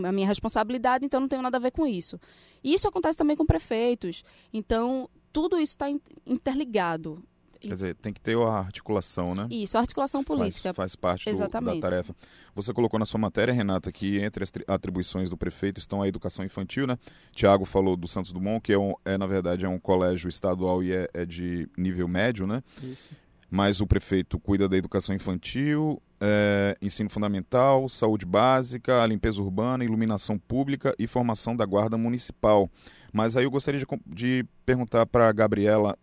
a 0.05 0.13
minha 0.13 0.27
responsabilidade, 0.27 1.05
então 1.05 1.21
não 1.21 1.29
tenho 1.29 1.43
nada 1.43 1.57
a 1.57 1.61
ver 1.61 1.71
com 1.71 1.87
isso. 1.87 2.21
E 2.63 2.75
isso 2.75 2.87
acontece 2.87 3.17
também 3.17 3.37
com 3.37 3.47
prefeitos. 3.47 4.23
Então, 4.53 5.09
tudo 5.33 5.59
isso 5.59 5.73
está 5.73 5.87
interligado. 6.27 7.23
Quer 7.61 7.75
dizer, 7.75 7.95
tem 7.97 8.13
que 8.13 8.21
ter 8.21 8.37
a 8.37 8.59
articulação, 8.59 9.35
né? 9.35 9.47
Isso, 9.51 9.77
a 9.77 9.81
articulação 9.81 10.23
política. 10.23 10.75
Faz, 10.75 10.95
faz 10.95 10.97
parte 10.97 11.31
do, 11.31 11.39
da 11.39 11.81
tarefa. 11.81 12.15
Você 12.55 12.73
colocou 12.73 12.99
na 12.99 13.05
sua 13.05 13.21
matéria, 13.21 13.53
Renata, 13.53 13.91
que 13.91 14.19
entre 14.19 14.45
as 14.45 14.53
atribuições 14.67 15.31
do 15.31 15.37
prefeito 15.37 15.79
estão 15.79 16.03
a 16.03 16.09
educação 16.09 16.45
infantil, 16.45 16.87
né? 16.87 16.99
Tiago 17.33 17.65
falou 17.65 17.97
do 17.97 18.07
Santos 18.07 18.33
Dumont, 18.33 18.61
que 18.61 18.73
é, 18.73 18.79
um, 18.79 18.95
é 19.05 19.19
na 19.19 19.27
verdade 19.27 19.65
é 19.65 19.69
um 19.69 19.79
colégio 19.79 20.29
estadual 20.29 20.83
e 20.83 20.93
é, 20.93 21.09
é 21.13 21.25
de 21.25 21.69
nível 21.77 22.09
médio, 22.09 22.47
né? 22.47 22.63
Isso. 22.83 23.11
Mas 23.51 23.81
o 23.81 23.87
prefeito 23.87 24.39
cuida 24.39 24.69
da 24.69 24.77
educação 24.77 25.15
infantil, 25.15 26.03
é, 26.21 26.77
ensino 26.83 27.09
fundamental, 27.09 27.89
saúde 27.89 28.27
básica, 28.27 29.03
a 29.03 29.07
limpeza 29.07 29.41
urbana, 29.41 29.85
iluminação 29.85 30.39
pública 30.39 30.95
e 30.99 31.07
formação 31.07 31.55
da 31.55 31.65
guarda 31.65 31.97
municipal. 31.97 32.69
Mas 33.13 33.37
aí 33.37 33.45
eu 33.45 33.51
gostaria 33.51 33.81
de, 33.81 33.87
de 34.07 34.45
perguntar 34.65 35.07
para 35.07 35.29
a 35.29 35.33
Gabriela 35.33 35.97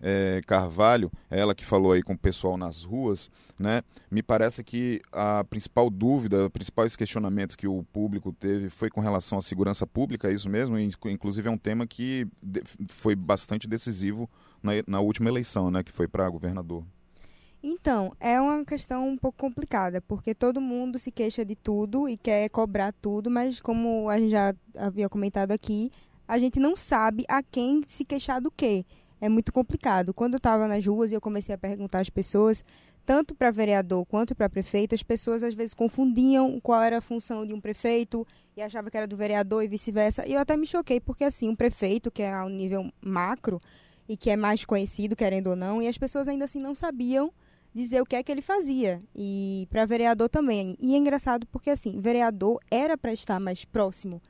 é, 0.00 0.40
Carvalho, 0.46 1.10
ela 1.28 1.54
que 1.54 1.64
falou 1.64 1.92
aí 1.92 2.02
com 2.02 2.12
o 2.12 2.18
pessoal 2.18 2.56
nas 2.56 2.84
ruas, 2.84 3.30
né? 3.58 3.82
Me 4.10 4.22
parece 4.22 4.62
que 4.62 5.00
a 5.12 5.44
principal 5.44 5.90
dúvida, 5.90 6.44
os 6.44 6.50
principais 6.50 6.94
questionamentos 6.94 7.56
que 7.56 7.66
o 7.66 7.84
público 7.92 8.32
teve 8.32 8.70
foi 8.70 8.90
com 8.90 9.00
relação 9.00 9.38
à 9.38 9.42
segurança 9.42 9.86
pública, 9.86 10.28
é 10.28 10.32
isso 10.32 10.48
mesmo? 10.48 10.78
Inclusive 10.78 11.48
é 11.48 11.50
um 11.50 11.58
tema 11.58 11.86
que 11.86 12.26
foi 12.88 13.16
bastante 13.16 13.66
decisivo 13.66 14.30
na, 14.62 14.72
na 14.86 15.00
última 15.00 15.28
eleição, 15.28 15.70
né? 15.70 15.82
Que 15.82 15.92
foi 15.92 16.06
para 16.06 16.28
governador. 16.28 16.84
Então, 17.60 18.12
é 18.20 18.40
uma 18.40 18.64
questão 18.64 19.08
um 19.08 19.18
pouco 19.18 19.36
complicada, 19.36 20.00
porque 20.00 20.32
todo 20.32 20.60
mundo 20.60 20.96
se 20.96 21.10
queixa 21.10 21.44
de 21.44 21.56
tudo 21.56 22.08
e 22.08 22.16
quer 22.16 22.48
cobrar 22.50 22.92
tudo, 22.92 23.28
mas 23.28 23.58
como 23.58 24.08
a 24.08 24.16
gente 24.16 24.30
já 24.30 24.54
havia 24.76 25.08
comentado 25.08 25.50
aqui, 25.50 25.90
a 26.28 26.38
gente 26.38 26.60
não 26.60 26.76
sabe 26.76 27.24
a 27.28 27.42
quem 27.42 27.82
se 27.88 28.04
queixar 28.04 28.40
do 28.40 28.48
quê 28.48 28.86
é 29.20 29.28
muito 29.28 29.52
complicado. 29.52 30.14
Quando 30.14 30.34
eu 30.34 30.38
estava 30.38 30.66
nas 30.68 30.84
ruas 30.86 31.10
e 31.10 31.14
eu 31.14 31.20
comecei 31.20 31.54
a 31.54 31.58
perguntar 31.58 32.00
às 32.00 32.10
pessoas, 32.10 32.64
tanto 33.04 33.34
para 33.34 33.50
vereador 33.50 34.04
quanto 34.04 34.34
para 34.34 34.48
prefeito, 34.48 34.94
as 34.94 35.02
pessoas 35.02 35.42
às 35.42 35.54
vezes 35.54 35.72
confundiam 35.72 36.60
qual 36.60 36.82
era 36.82 36.98
a 36.98 37.00
função 37.00 37.46
de 37.46 37.54
um 37.54 37.60
prefeito 37.60 38.26
e 38.56 38.60
achavam 38.60 38.90
que 38.90 38.96
era 38.96 39.06
do 39.06 39.16
vereador 39.16 39.64
e 39.64 39.68
vice-versa. 39.68 40.28
E 40.28 40.34
eu 40.34 40.40
até 40.40 40.56
me 40.56 40.66
choquei, 40.66 41.00
porque 41.00 41.24
assim, 41.24 41.48
um 41.48 41.56
prefeito, 41.56 42.10
que 42.10 42.22
é 42.22 42.32
ao 42.32 42.48
nível 42.48 42.90
macro 43.00 43.60
e 44.08 44.16
que 44.16 44.30
é 44.30 44.36
mais 44.36 44.64
conhecido, 44.64 45.16
querendo 45.16 45.48
ou 45.48 45.56
não, 45.56 45.80
e 45.80 45.88
as 45.88 45.96
pessoas 45.96 46.28
ainda 46.28 46.44
assim 46.44 46.60
não 46.60 46.74
sabiam 46.74 47.32
dizer 47.74 48.00
o 48.00 48.06
que 48.06 48.16
é 48.16 48.22
que 48.22 48.32
ele 48.32 48.42
fazia. 48.42 49.02
E 49.14 49.66
para 49.70 49.84
vereador 49.84 50.28
também. 50.28 50.76
E 50.80 50.94
é 50.94 50.98
engraçado 50.98 51.46
porque 51.46 51.70
assim, 51.70 52.00
vereador 52.00 52.60
era 52.70 52.98
para 52.98 53.12
estar 53.12 53.38
mais 53.40 53.64
próximo 53.64 54.20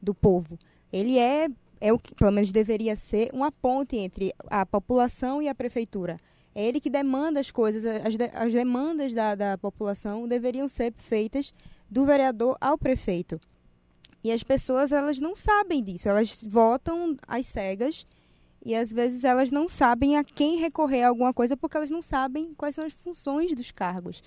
do 0.00 0.14
povo. 0.14 0.58
Ele 0.92 1.18
é 1.18 1.48
é 1.80 1.92
o 1.92 1.98
que 1.98 2.14
pelo 2.14 2.32
menos 2.32 2.52
deveria 2.52 2.96
ser 2.96 3.30
uma 3.32 3.50
ponte 3.50 3.96
entre 3.96 4.32
a 4.50 4.64
população 4.64 5.40
e 5.42 5.48
a 5.48 5.54
prefeitura. 5.54 6.18
É 6.54 6.64
ele 6.66 6.80
que 6.80 6.90
demanda 6.90 7.38
as 7.38 7.50
coisas, 7.50 7.84
as, 7.84 8.16
de, 8.16 8.24
as 8.34 8.52
demandas 8.52 9.14
da, 9.14 9.34
da 9.34 9.58
população 9.58 10.26
deveriam 10.26 10.68
ser 10.68 10.92
feitas 10.96 11.54
do 11.88 12.04
vereador 12.04 12.56
ao 12.60 12.76
prefeito. 12.76 13.38
E 14.22 14.32
as 14.32 14.42
pessoas 14.42 14.90
elas 14.90 15.20
não 15.20 15.36
sabem 15.36 15.82
disso, 15.82 16.08
elas 16.08 16.42
votam 16.42 17.16
às 17.26 17.46
cegas 17.46 18.06
e 18.64 18.74
às 18.74 18.92
vezes 18.92 19.22
elas 19.22 19.50
não 19.50 19.68
sabem 19.68 20.16
a 20.16 20.24
quem 20.24 20.58
recorrer 20.58 21.04
a 21.04 21.08
alguma 21.08 21.32
coisa 21.32 21.56
porque 21.56 21.76
elas 21.76 21.90
não 21.90 22.02
sabem 22.02 22.52
quais 22.54 22.74
são 22.74 22.84
as 22.84 22.92
funções 22.92 23.54
dos 23.54 23.70
cargos. 23.70 24.22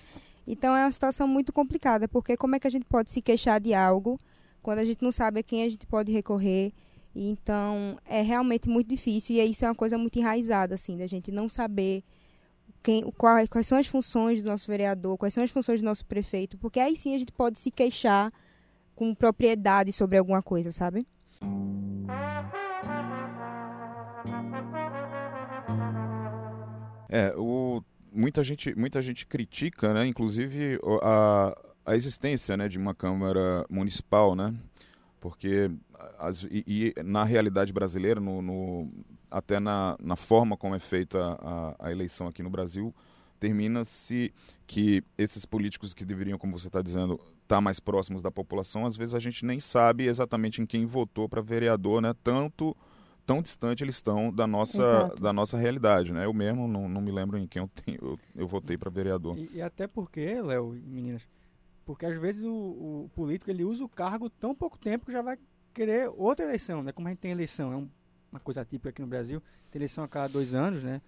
Então 0.46 0.74
é 0.74 0.84
uma 0.84 0.92
situação 0.92 1.28
muito 1.28 1.52
complicada, 1.52 2.08
porque 2.08 2.36
como 2.36 2.56
é 2.56 2.60
que 2.60 2.66
a 2.66 2.70
gente 2.70 2.86
pode 2.86 3.12
se 3.12 3.20
queixar 3.20 3.60
de 3.60 3.74
algo 3.74 4.18
quando 4.62 4.78
a 4.78 4.84
gente 4.84 5.02
não 5.02 5.12
sabe 5.12 5.40
a 5.40 5.42
quem 5.42 5.62
a 5.62 5.68
gente 5.68 5.86
pode 5.86 6.10
recorrer? 6.10 6.72
Então, 7.14 7.96
é 8.06 8.22
realmente 8.22 8.68
muito 8.68 8.88
difícil 8.88 9.36
e 9.36 9.50
isso 9.50 9.64
é 9.64 9.68
uma 9.68 9.74
coisa 9.74 9.98
muito 9.98 10.18
enraizada, 10.18 10.74
assim, 10.74 10.96
da 10.96 11.06
gente 11.06 11.30
não 11.30 11.48
saber 11.48 12.02
quem, 12.82 13.02
quais, 13.12 13.48
quais 13.48 13.66
são 13.66 13.78
as 13.78 13.86
funções 13.86 14.42
do 14.42 14.48
nosso 14.48 14.66
vereador, 14.66 15.16
quais 15.18 15.34
são 15.34 15.44
as 15.44 15.50
funções 15.50 15.80
do 15.80 15.84
nosso 15.84 16.04
prefeito, 16.06 16.56
porque 16.58 16.80
aí 16.80 16.96
sim 16.96 17.14
a 17.14 17.18
gente 17.18 17.32
pode 17.32 17.58
se 17.58 17.70
queixar 17.70 18.32
com 18.94 19.14
propriedade 19.14 19.92
sobre 19.92 20.18
alguma 20.18 20.42
coisa, 20.42 20.72
sabe? 20.72 21.06
É, 27.08 27.34
o, 27.36 27.82
muita, 28.10 28.42
gente, 28.42 28.74
muita 28.74 29.02
gente 29.02 29.26
critica, 29.26 29.92
né, 29.92 30.06
inclusive 30.06 30.80
a, 31.02 31.54
a 31.84 31.94
existência 31.94 32.56
né, 32.56 32.68
de 32.68 32.78
uma 32.78 32.94
Câmara 32.94 33.66
Municipal, 33.68 34.34
né? 34.34 34.54
Porque 35.22 35.70
as, 36.18 36.42
e, 36.42 36.64
e, 36.66 37.02
na 37.04 37.22
realidade 37.22 37.72
brasileira, 37.72 38.20
no, 38.20 38.42
no, 38.42 38.92
até 39.30 39.60
na, 39.60 39.96
na 40.02 40.16
forma 40.16 40.56
como 40.56 40.74
é 40.74 40.80
feita 40.80 41.38
a, 41.40 41.76
a 41.78 41.92
eleição 41.92 42.26
aqui 42.26 42.42
no 42.42 42.50
Brasil, 42.50 42.92
termina-se 43.38 44.34
que 44.66 45.02
esses 45.16 45.46
políticos 45.46 45.94
que 45.94 46.04
deveriam, 46.04 46.36
como 46.36 46.58
você 46.58 46.66
está 46.66 46.82
dizendo, 46.82 47.14
estar 47.14 47.56
tá 47.56 47.60
mais 47.60 47.78
próximos 47.78 48.20
da 48.20 48.32
população, 48.32 48.84
às 48.84 48.96
vezes 48.96 49.14
a 49.14 49.20
gente 49.20 49.46
nem 49.46 49.60
sabe 49.60 50.06
exatamente 50.06 50.60
em 50.60 50.66
quem 50.66 50.84
votou 50.86 51.28
para 51.28 51.40
vereador, 51.40 52.02
né? 52.02 52.12
Tanto 52.24 52.76
tão 53.24 53.40
distante 53.40 53.84
eles 53.84 53.94
estão 53.94 54.32
da 54.32 54.48
nossa, 54.48 55.14
da 55.20 55.32
nossa 55.32 55.56
realidade, 55.56 56.12
né? 56.12 56.24
Eu 56.24 56.32
mesmo 56.32 56.66
não, 56.66 56.88
não 56.88 57.00
me 57.00 57.12
lembro 57.12 57.38
em 57.38 57.46
quem 57.46 57.62
eu, 57.62 57.68
tenho, 57.68 57.98
eu, 58.02 58.18
eu 58.34 58.48
votei 58.48 58.76
para 58.76 58.90
vereador. 58.90 59.38
E, 59.38 59.50
e, 59.54 59.62
até 59.62 59.86
porque, 59.86 60.40
Léo, 60.42 60.72
meninas, 60.84 61.22
porque 61.84 62.06
às 62.06 62.18
vezes 62.20 62.44
o, 62.44 62.52
o, 62.52 63.10
político 63.14 63.50
ele 63.50 63.64
usa 63.64 63.84
o 63.84 63.88
cargo 63.88 64.30
tão 64.30 64.54
pouco 64.54 64.78
tempo 64.78 65.06
que 65.06 65.12
já 65.12 65.22
vai 65.22 65.38
querer 65.74 66.10
outra 66.16 66.44
eleição, 66.44 66.82
né? 66.82 66.92
Como 66.92 67.08
a 67.08 67.10
gente 67.10 67.20
tem 67.20 67.30
eleição, 67.30 67.72
é 67.72 67.76
um, 67.76 67.88
uma 68.30 68.40
coisa 68.40 68.64
típica 68.64 68.90
aqui 68.90 69.02
no 69.02 69.08
Brasil, 69.08 69.42
tem 69.70 69.78
eleição 69.78 70.04
a 70.04 70.08
cada 70.08 70.28
dois 70.28 70.54
anos, 70.54 70.82
né? 70.82 71.00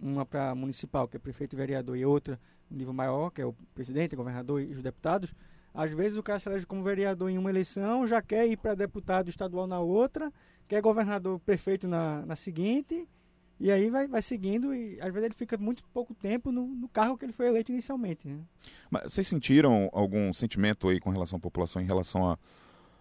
Uma 0.00 0.24
para 0.24 0.54
municipal, 0.54 1.06
que 1.06 1.16
é 1.16 1.20
prefeito 1.20 1.54
e 1.54 1.56
vereador, 1.56 1.96
e 1.96 2.04
outra 2.04 2.40
no 2.70 2.76
nível 2.76 2.92
maior, 2.92 3.30
que 3.30 3.40
é 3.40 3.46
o 3.46 3.52
presidente, 3.74 4.16
governador 4.16 4.60
e 4.60 4.72
os 4.72 4.82
deputados. 4.82 5.34
Às 5.72 5.90
vezes 5.92 6.16
o 6.16 6.22
cara 6.22 6.38
se 6.38 6.48
elege 6.48 6.66
como 6.66 6.82
vereador 6.82 7.28
em 7.28 7.36
uma 7.36 7.50
eleição, 7.50 8.06
já 8.06 8.22
quer 8.22 8.46
ir 8.46 8.56
para 8.56 8.74
deputado 8.74 9.28
estadual 9.28 9.66
na 9.66 9.80
outra, 9.80 10.32
quer 10.68 10.80
governador 10.80 11.38
prefeito 11.40 11.88
na, 11.88 12.24
na 12.24 12.36
seguinte, 12.36 13.08
e 13.58 13.70
aí 13.70 13.88
vai, 13.88 14.06
vai 14.08 14.20
seguindo 14.20 14.74
e 14.74 14.98
às 15.00 15.12
vezes 15.12 15.24
ele 15.26 15.34
fica 15.34 15.56
muito 15.56 15.84
pouco 15.92 16.14
tempo 16.14 16.50
no, 16.50 16.66
no 16.66 16.88
cargo 16.88 17.16
que 17.16 17.24
ele 17.24 17.32
foi 17.32 17.46
eleito 17.46 17.70
inicialmente. 17.70 18.26
Né? 18.26 18.40
Mas 18.90 19.12
vocês 19.12 19.26
sentiram 19.26 19.88
algum 19.92 20.32
sentimento 20.32 20.88
aí 20.88 20.98
com 20.98 21.10
relação 21.10 21.36
à 21.36 21.40
população 21.40 21.80
em 21.80 21.86
relação 21.86 22.30
à 22.30 22.38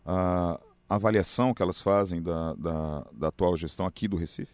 a, 0.05 0.59
a, 0.89 0.95
avaliação 0.95 1.53
que 1.53 1.61
elas 1.61 1.81
fazem 1.81 2.21
da, 2.21 2.53
da, 2.53 3.07
da 3.11 3.27
atual 3.29 3.57
gestão 3.57 3.85
aqui 3.85 4.07
do 4.07 4.17
Recife? 4.17 4.53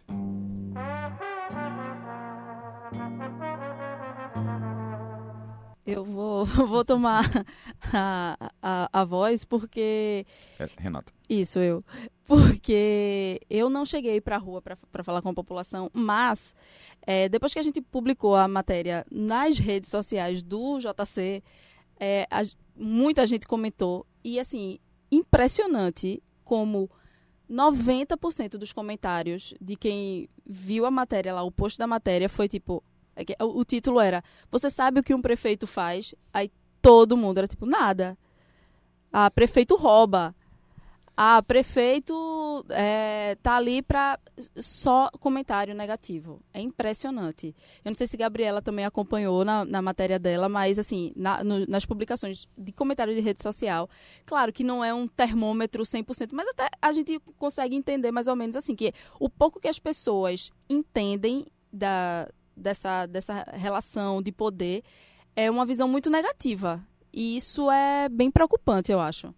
Eu 5.86 6.06
vou, 6.06 6.46
vou 6.68 6.86
tomar 6.86 7.24
a, 7.92 8.52
a, 8.62 9.02
a 9.02 9.04
voz 9.04 9.44
porque. 9.44 10.26
É, 10.60 10.70
Renata. 10.78 11.12
Isso, 11.28 11.60
eu. 11.60 11.84
Porque 12.30 13.42
eu 13.50 13.72
não 13.72 13.84
cheguei 13.84 14.22
para 14.22 14.36
a 14.36 14.40
rua 14.40 14.62
para 14.62 15.04
falar 15.04 15.20
com 15.20 15.30
a 15.30 15.34
população, 15.34 15.90
mas 15.92 16.56
é, 17.02 17.28
depois 17.28 17.52
que 17.52 17.58
a 17.58 17.64
gente 17.64 17.82
publicou 17.82 18.36
a 18.36 18.48
matéria 18.48 19.04
nas 19.10 19.58
redes 19.58 19.90
sociais 19.90 20.44
do 20.44 20.78
JC, 20.78 21.42
é, 22.00 22.28
a, 22.30 22.44
muita 22.76 23.26
gente 23.26 23.48
comentou. 23.48 24.06
E, 24.24 24.40
assim, 24.40 24.78
impressionante 25.12 26.22
como 26.44 26.88
90% 27.50 28.58
dos 28.58 28.72
comentários 28.72 29.56
de 29.60 29.76
quem 29.76 30.30
viu 30.46 30.86
a 30.86 30.92
matéria 30.92 31.34
lá, 31.34 31.42
o 31.42 31.52
post 31.52 31.80
da 31.80 31.88
matéria, 31.88 32.30
foi 32.30 32.48
tipo: 32.48 32.84
é 33.16 33.44
o 33.44 33.66
título 33.66 34.00
era 34.00 34.24
Você 34.52 34.70
sabe 34.70 35.00
o 35.00 35.04
que 35.04 35.16
um 35.16 35.22
prefeito 35.22 35.66
faz? 35.66 36.14
Aí 36.32 36.52
todo 36.80 37.18
mundo 37.18 37.40
era 37.40 37.48
tipo, 37.48 37.66
nada. 37.66 38.16
Ah, 39.12 39.32
prefeito 39.32 39.76
rouba. 39.76 40.36
Ah, 41.22 41.44
prefeito 41.44 42.66
é, 42.70 43.36
tá 43.44 43.58
ali 43.58 43.82
para 43.82 44.18
só 44.56 45.10
comentário 45.20 45.76
negativo. 45.76 46.42
É 46.54 46.62
impressionante. 46.62 47.54
Eu 47.84 47.90
não 47.90 47.96
sei 47.96 48.08
se 48.08 48.16
Gabriela 48.16 48.62
também 48.62 48.86
acompanhou 48.86 49.44
na, 49.44 49.66
na 49.66 49.82
matéria 49.82 50.18
dela, 50.18 50.48
mas 50.48 50.80
assim, 50.80 51.12
na, 51.18 51.44
no, 51.44 51.66
nas 51.68 51.86
publicações 51.86 52.48
de 52.58 52.72
comentário 52.72 53.14
de 53.14 53.20
rede 53.20 53.44
social, 53.44 53.90
claro 54.26 54.54
que 54.54 54.64
não 54.64 54.82
é 54.82 54.94
um 54.94 55.10
termômetro 55.10 55.84
100%, 55.84 56.30
mas 56.32 56.48
até 56.48 56.70
a 56.82 56.94
gente 56.94 57.20
consegue 57.38 57.76
entender 57.76 58.12
mais 58.12 58.30
ou 58.30 58.36
menos 58.38 58.56
assim, 58.56 58.74
que 58.74 58.94
o 59.20 59.30
pouco 59.30 59.60
que 59.60 59.68
as 59.68 59.78
pessoas 59.78 60.50
entendem 60.70 61.48
da, 61.70 62.30
dessa, 62.56 63.06
dessa 63.08 63.44
relação 63.52 64.22
de 64.22 64.32
poder 64.32 64.84
é 65.36 65.52
uma 65.52 65.66
visão 65.66 65.86
muito 65.86 66.10
negativa. 66.10 66.82
E 67.12 67.36
isso 67.36 67.70
é 67.70 68.08
bem 68.08 68.32
preocupante, 68.32 68.90
eu 68.90 69.02
acho. 69.02 69.36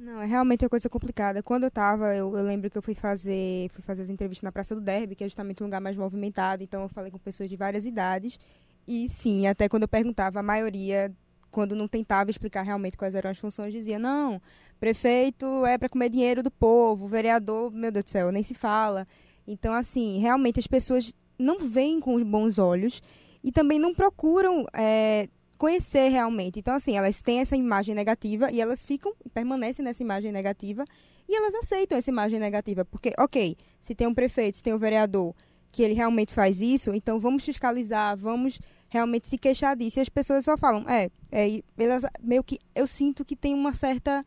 Não, 0.00 0.22
é 0.22 0.24
realmente 0.24 0.64
uma 0.64 0.70
coisa 0.70 0.88
complicada. 0.88 1.42
Quando 1.42 1.64
eu 1.64 1.68
estava, 1.68 2.16
eu, 2.16 2.34
eu, 2.34 2.42
lembro 2.42 2.70
que 2.70 2.78
eu 2.78 2.80
fui 2.80 2.94
fazer, 2.94 3.68
fui 3.70 3.82
fazer 3.82 4.00
as 4.00 4.08
entrevistas 4.08 4.42
na 4.42 4.50
Praça 4.50 4.74
do 4.74 4.80
Derby, 4.80 5.14
que 5.14 5.22
é 5.22 5.26
justamente 5.26 5.62
um 5.62 5.66
lugar 5.66 5.78
mais 5.78 5.94
movimentado, 5.94 6.62
então 6.62 6.80
eu 6.80 6.88
falei 6.88 7.10
com 7.10 7.18
pessoas 7.18 7.50
de 7.50 7.56
várias 7.56 7.84
idades. 7.84 8.40
E 8.88 9.10
sim, 9.10 9.46
até 9.46 9.68
quando 9.68 9.82
eu 9.82 9.88
perguntava, 9.88 10.40
a 10.40 10.42
maioria, 10.42 11.12
quando 11.50 11.74
não 11.74 11.86
tentava 11.86 12.30
explicar 12.30 12.62
realmente 12.62 12.96
quais 12.96 13.14
eram 13.14 13.30
as 13.30 13.38
funções, 13.38 13.74
dizia: 13.74 13.98
não, 13.98 14.40
prefeito 14.80 15.66
é 15.66 15.76
para 15.76 15.90
comer 15.90 16.08
dinheiro 16.08 16.42
do 16.42 16.50
povo, 16.50 17.06
vereador, 17.06 17.70
meu 17.70 17.92
Deus 17.92 18.04
do 18.06 18.10
céu, 18.10 18.32
nem 18.32 18.42
se 18.42 18.54
fala. 18.54 19.06
Então, 19.46 19.74
assim, 19.74 20.18
realmente 20.18 20.58
as 20.58 20.66
pessoas 20.66 21.14
não 21.38 21.58
veem 21.58 22.00
com 22.00 22.24
bons 22.24 22.58
olhos 22.58 23.02
e 23.44 23.52
também 23.52 23.78
não 23.78 23.94
procuram 23.94 24.64
é, 24.72 25.28
conhecer 25.60 26.08
realmente. 26.08 26.58
Então, 26.58 26.74
assim, 26.74 26.96
elas 26.96 27.20
têm 27.20 27.40
essa 27.40 27.54
imagem 27.54 27.94
negativa 27.94 28.50
e 28.50 28.62
elas 28.62 28.82
ficam, 28.82 29.12
permanecem 29.34 29.84
nessa 29.84 30.02
imagem 30.02 30.32
negativa 30.32 30.86
e 31.28 31.36
elas 31.36 31.54
aceitam 31.54 31.98
essa 31.98 32.08
imagem 32.08 32.40
negativa. 32.40 32.82
Porque, 32.82 33.12
ok, 33.18 33.54
se 33.78 33.94
tem 33.94 34.06
um 34.06 34.14
prefeito, 34.14 34.56
se 34.56 34.62
tem 34.62 34.72
um 34.72 34.78
vereador 34.78 35.34
que 35.70 35.82
ele 35.82 35.92
realmente 35.92 36.32
faz 36.32 36.62
isso, 36.62 36.94
então 36.94 37.20
vamos 37.20 37.44
fiscalizar, 37.44 38.16
vamos 38.16 38.58
realmente 38.88 39.28
se 39.28 39.36
queixar 39.36 39.76
disso. 39.76 39.98
E 39.98 40.00
as 40.00 40.08
pessoas 40.08 40.46
só 40.46 40.56
falam, 40.56 40.88
é, 40.88 41.10
é 41.30 41.60
elas 41.76 42.04
meio 42.22 42.42
que 42.42 42.58
eu 42.74 42.86
sinto 42.86 43.22
que 43.22 43.36
tem 43.36 43.52
uma 43.52 43.74
certa 43.74 44.24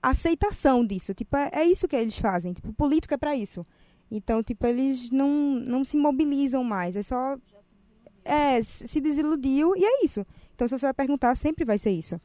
aceitação 0.00 0.86
disso. 0.86 1.12
Tipo, 1.12 1.36
é, 1.36 1.50
é 1.52 1.64
isso 1.64 1.88
que 1.88 1.96
eles 1.96 2.16
fazem. 2.16 2.52
Tipo, 2.52 2.72
político 2.72 3.12
é 3.12 3.16
para 3.16 3.34
isso. 3.34 3.66
Então, 4.08 4.40
tipo, 4.40 4.64
eles 4.64 5.10
não, 5.10 5.28
não 5.28 5.84
se 5.84 5.96
mobilizam 5.96 6.62
mais. 6.62 6.94
É 6.94 7.02
só. 7.02 7.36
É, 8.24 8.62
se 8.62 9.00
desiludiu 9.00 9.74
e 9.76 9.84
é 9.84 10.04
isso. 10.04 10.24
Então, 10.56 10.66
se 10.66 10.76
você 10.76 10.86
vai 10.86 10.94
perguntar, 10.94 11.34
sempre 11.34 11.66
vai 11.66 11.76
ser 11.76 11.90
isso. 11.90 12.18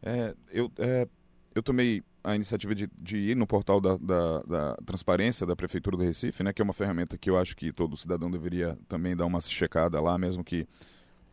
É, 0.00 0.34
eu, 0.52 0.70
é, 0.78 1.08
eu 1.52 1.62
tomei 1.62 2.00
a 2.22 2.36
iniciativa 2.36 2.74
de, 2.76 2.88
de 2.96 3.16
ir 3.18 3.36
no 3.36 3.44
portal 3.44 3.80
da, 3.80 3.96
da, 3.96 4.42
da, 4.42 4.76
transparência 4.86 5.44
da 5.44 5.56
Prefeitura 5.56 5.96
do 5.96 6.04
Recife, 6.04 6.44
né, 6.44 6.52
que 6.52 6.62
é 6.62 6.64
uma 6.64 6.72
ferramenta 6.72 7.18
que 7.18 7.28
eu 7.28 7.36
acho 7.36 7.56
que 7.56 7.72
todo 7.72 7.96
cidadão 7.96 8.30
deveria 8.30 8.78
também 8.86 9.16
dar 9.16 9.26
uma 9.26 9.40
checada 9.40 10.00
lá, 10.00 10.16
mesmo 10.16 10.44
que 10.44 10.66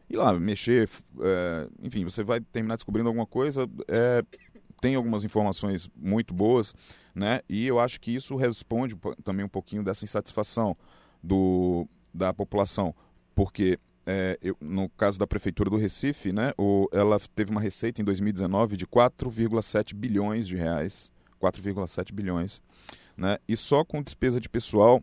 ir 0.10 0.18
lá, 0.18 0.34
mexer, 0.34 0.90
é, 1.22 1.68
enfim, 1.84 2.04
você 2.04 2.24
vai 2.24 2.42
terminar 2.42 2.76
descobrindo 2.76 3.10
alguma 3.10 3.28
coisa, 3.28 3.70
é, 3.88 4.24
tem 4.82 4.96
algumas 4.96 5.24
informações 5.24 5.90
muito 5.96 6.34
boas, 6.34 6.74
né, 7.14 7.42
e 7.48 7.68
eu 7.68 7.80
acho 7.80 8.02
que 8.02 8.14
isso 8.14 8.36
responde 8.36 8.96
também 9.24 9.46
um 9.46 9.50
pouquinho 9.50 9.84
dessa 9.84 10.04
insatisfação 10.04 10.76
do, 11.24 11.88
da 12.14 12.34
população, 12.34 12.94
porque 13.36 13.80
é, 14.06 14.38
eu, 14.42 14.56
no 14.60 14.90
caso 14.90 15.18
da 15.18 15.26
prefeitura 15.26 15.70
do 15.70 15.78
Recife, 15.78 16.34
né, 16.34 16.52
o, 16.58 16.88
ela 16.92 17.20
teve 17.36 17.52
uma 17.52 17.62
receita 17.62 18.02
em 18.02 18.06
2019 18.06 18.76
de 18.76 18.86
4,7 18.86 19.94
bilhões 19.94 20.48
de 20.48 20.56
reais, 20.56 21.12
4,7 21.42 22.14
bilhões, 22.14 22.62
né, 23.16 23.38
e 23.48 23.56
só 23.56 23.84
com 23.84 24.02
despesa 24.02 24.40
de 24.40 24.50
pessoal 24.50 25.02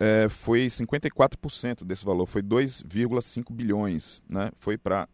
é, 0.00 0.28
foi 0.28 0.66
54% 0.66 1.84
desse 1.84 2.04
valor, 2.04 2.26
foi 2.26 2.42
2,5 2.42 3.52
bilhões, 3.52 4.22
né, 4.28 4.50
foi 4.58 4.78
para 4.78 5.08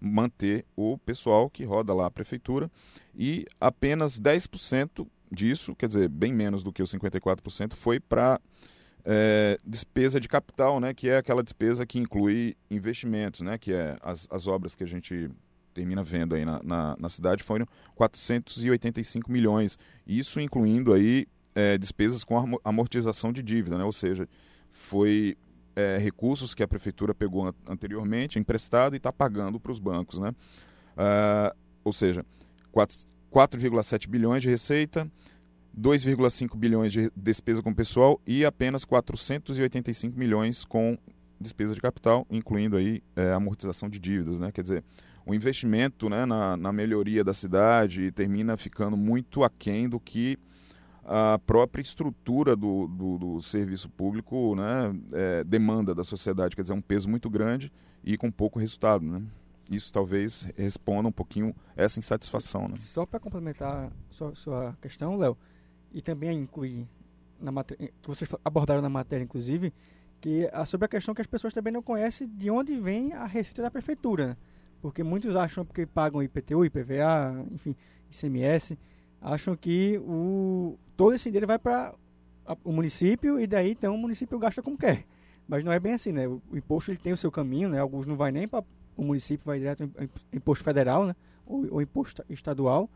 manter 0.00 0.64
o 0.76 0.98
pessoal 0.98 1.48
que 1.48 1.64
roda 1.64 1.94
lá 1.94 2.06
a 2.06 2.10
prefeitura 2.10 2.70
e 3.14 3.46
apenas 3.60 4.18
10% 4.20 5.06
disso, 5.30 5.74
quer 5.74 5.86
dizer, 5.86 6.08
bem 6.08 6.32
menos 6.32 6.62
do 6.62 6.72
que 6.72 6.82
os 6.82 6.92
54%, 6.92 7.74
foi 7.74 7.98
para 7.98 8.40
é, 9.04 9.58
despesa 9.64 10.18
de 10.18 10.28
capital, 10.28 10.80
né, 10.80 10.94
que 10.94 11.08
é 11.08 11.18
aquela 11.18 11.42
despesa 11.42 11.84
que 11.84 11.98
inclui 11.98 12.56
investimentos, 12.70 13.42
né, 13.42 13.58
que 13.58 13.72
é 13.72 13.96
as, 14.02 14.26
as 14.30 14.46
obras 14.46 14.74
que 14.74 14.82
a 14.82 14.86
gente 14.86 15.30
termina 15.74 16.02
vendo 16.02 16.34
aí 16.34 16.44
na, 16.44 16.60
na, 16.62 16.96
na 16.98 17.08
cidade 17.08 17.42
foram 17.42 17.66
485 17.94 19.30
milhões, 19.30 19.76
isso 20.06 20.40
incluindo 20.40 20.94
aí 20.94 21.26
é, 21.54 21.76
despesas 21.76 22.24
com 22.24 22.58
amortização 22.64 23.32
de 23.32 23.42
dívida, 23.42 23.76
né, 23.76 23.84
ou 23.84 23.92
seja, 23.92 24.26
foi 24.70 25.36
é, 25.76 25.98
recursos 25.98 26.54
que 26.54 26.62
a 26.62 26.68
prefeitura 26.68 27.14
pegou 27.14 27.52
anteriormente, 27.68 28.38
emprestado 28.38 28.94
e 28.94 28.96
está 28.96 29.12
pagando 29.12 29.60
para 29.60 29.72
os 29.72 29.78
bancos, 29.78 30.18
né, 30.18 30.30
uh, 30.30 31.54
ou 31.84 31.92
seja, 31.92 32.24
4,7 32.72 34.08
bilhões 34.08 34.42
de 34.42 34.48
receita, 34.48 35.10
2,5 35.78 36.56
bilhões 36.56 36.92
de 36.92 37.10
despesa 37.16 37.62
com 37.62 37.74
pessoal 37.74 38.20
e 38.26 38.44
apenas 38.44 38.84
485 38.84 40.18
milhões 40.18 40.64
com 40.64 40.96
despesa 41.40 41.74
de 41.74 41.80
capital, 41.80 42.26
incluindo 42.30 42.76
aí 42.76 43.02
é, 43.16 43.32
amortização 43.32 43.88
de 43.88 43.98
dívidas, 43.98 44.38
né? 44.38 44.52
Quer 44.52 44.62
dizer, 44.62 44.84
o 45.26 45.34
investimento 45.34 46.08
né, 46.08 46.24
na, 46.24 46.56
na 46.56 46.72
melhoria 46.72 47.24
da 47.24 47.34
cidade 47.34 48.12
termina 48.12 48.56
ficando 48.56 48.96
muito 48.96 49.42
aquém 49.42 49.88
do 49.88 49.98
que 49.98 50.38
a 51.04 51.38
própria 51.38 51.82
estrutura 51.82 52.56
do, 52.56 52.86
do, 52.86 53.18
do 53.18 53.42
serviço 53.42 53.90
público 53.90 54.54
né, 54.54 54.94
é, 55.12 55.44
demanda 55.44 55.94
da 55.94 56.02
sociedade, 56.02 56.56
quer 56.56 56.62
dizer, 56.62 56.72
é 56.72 56.76
um 56.76 56.80
peso 56.80 57.08
muito 57.08 57.28
grande 57.28 57.70
e 58.02 58.16
com 58.16 58.30
pouco 58.30 58.58
resultado, 58.58 59.04
né? 59.04 59.22
Isso 59.70 59.90
talvez 59.90 60.46
responda 60.56 61.08
um 61.08 61.12
pouquinho 61.12 61.54
essa 61.74 61.98
insatisfação, 61.98 62.68
né? 62.68 62.74
Só 62.76 63.06
para 63.06 63.18
complementar 63.18 63.90
sua, 64.10 64.34
sua 64.34 64.76
questão, 64.80 65.16
Léo, 65.16 65.38
e 65.94 66.02
também 66.02 66.36
incluir 66.36 66.86
na 67.40 67.52
matéria, 67.52 67.88
que 68.02 68.08
vocês 68.08 68.28
abordaram 68.44 68.82
na 68.82 68.88
matéria, 68.88 69.22
inclusive, 69.22 69.72
que 70.20 70.48
é 70.52 70.64
sobre 70.64 70.86
a 70.86 70.88
questão 70.88 71.14
que 71.14 71.20
as 71.20 71.26
pessoas 71.26 71.54
também 71.54 71.72
não 71.72 71.82
conhecem 71.82 72.26
de 72.26 72.50
onde 72.50 72.76
vem 72.76 73.12
a 73.12 73.26
receita 73.26 73.62
da 73.62 73.70
prefeitura. 73.70 74.28
Né? 74.28 74.36
Porque 74.82 75.04
muitos 75.04 75.36
acham 75.36 75.64
que 75.64 75.86
pagam 75.86 76.22
IPTU, 76.22 76.64
IPVA, 76.64 77.46
enfim, 77.52 77.76
ICMS, 78.10 78.76
acham 79.20 79.56
que 79.56 79.98
o, 79.98 80.76
todo 80.96 81.14
esse 81.14 81.30
dinheiro 81.30 81.46
vai 81.46 81.58
para 81.58 81.94
o 82.64 82.72
município 82.72 83.38
e 83.38 83.46
daí 83.46 83.70
então 83.70 83.94
o 83.94 83.98
município 83.98 84.38
gasta 84.38 84.62
como 84.62 84.76
quer. 84.76 85.04
Mas 85.46 85.62
não 85.62 85.72
é 85.72 85.78
bem 85.78 85.92
assim, 85.92 86.10
né? 86.10 86.26
O, 86.26 86.42
o 86.50 86.56
imposto 86.56 86.90
ele 86.90 86.98
tem 86.98 87.12
o 87.12 87.16
seu 87.16 87.30
caminho, 87.30 87.68
né? 87.68 87.78
Alguns 87.78 88.06
não 88.06 88.16
vai 88.16 88.32
nem 88.32 88.48
para 88.48 88.64
o 88.96 89.04
município, 89.04 89.44
vai 89.44 89.58
direto 89.58 89.84
em 89.84 90.10
imposto 90.32 90.64
federal, 90.64 91.06
né? 91.06 91.14
Ou, 91.46 91.74
ou 91.74 91.82
imposto 91.82 92.24
estadual. 92.28 92.90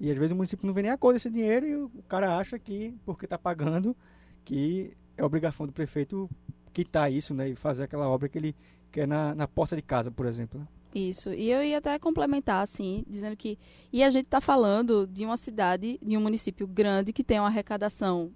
E 0.00 0.10
às 0.10 0.16
vezes 0.16 0.32
o 0.32 0.36
município 0.36 0.66
não 0.66 0.74
vê 0.74 0.82
nem 0.82 0.90
a 0.90 0.96
cor 0.96 1.12
desse 1.12 1.28
dinheiro 1.28 1.66
e 1.66 1.74
o 1.76 1.90
cara 2.08 2.36
acha 2.36 2.58
que, 2.58 2.94
porque 3.04 3.26
está 3.26 3.36
pagando, 3.36 3.96
que 4.44 4.96
é 5.16 5.24
obrigação 5.24 5.66
do 5.66 5.72
prefeito 5.72 6.30
quitar 6.72 7.12
isso, 7.12 7.34
né? 7.34 7.48
E 7.48 7.56
fazer 7.56 7.82
aquela 7.82 8.08
obra 8.08 8.28
que 8.28 8.38
ele 8.38 8.54
quer 8.92 9.06
na, 9.06 9.34
na 9.34 9.48
porta 9.48 9.74
de 9.74 9.82
casa, 9.82 10.10
por 10.10 10.26
exemplo. 10.26 10.60
Né? 10.60 10.66
Isso. 10.94 11.32
E 11.32 11.50
eu 11.50 11.62
ia 11.62 11.78
até 11.78 11.98
complementar, 11.98 12.62
assim, 12.62 13.04
dizendo 13.08 13.36
que. 13.36 13.58
E 13.92 14.02
a 14.02 14.10
gente 14.10 14.26
está 14.26 14.40
falando 14.40 15.06
de 15.06 15.24
uma 15.24 15.36
cidade, 15.36 15.98
de 16.02 16.16
um 16.16 16.20
município 16.20 16.66
grande 16.66 17.12
que 17.12 17.24
tem 17.24 17.38
uma 17.40 17.48
arrecadação 17.48 18.32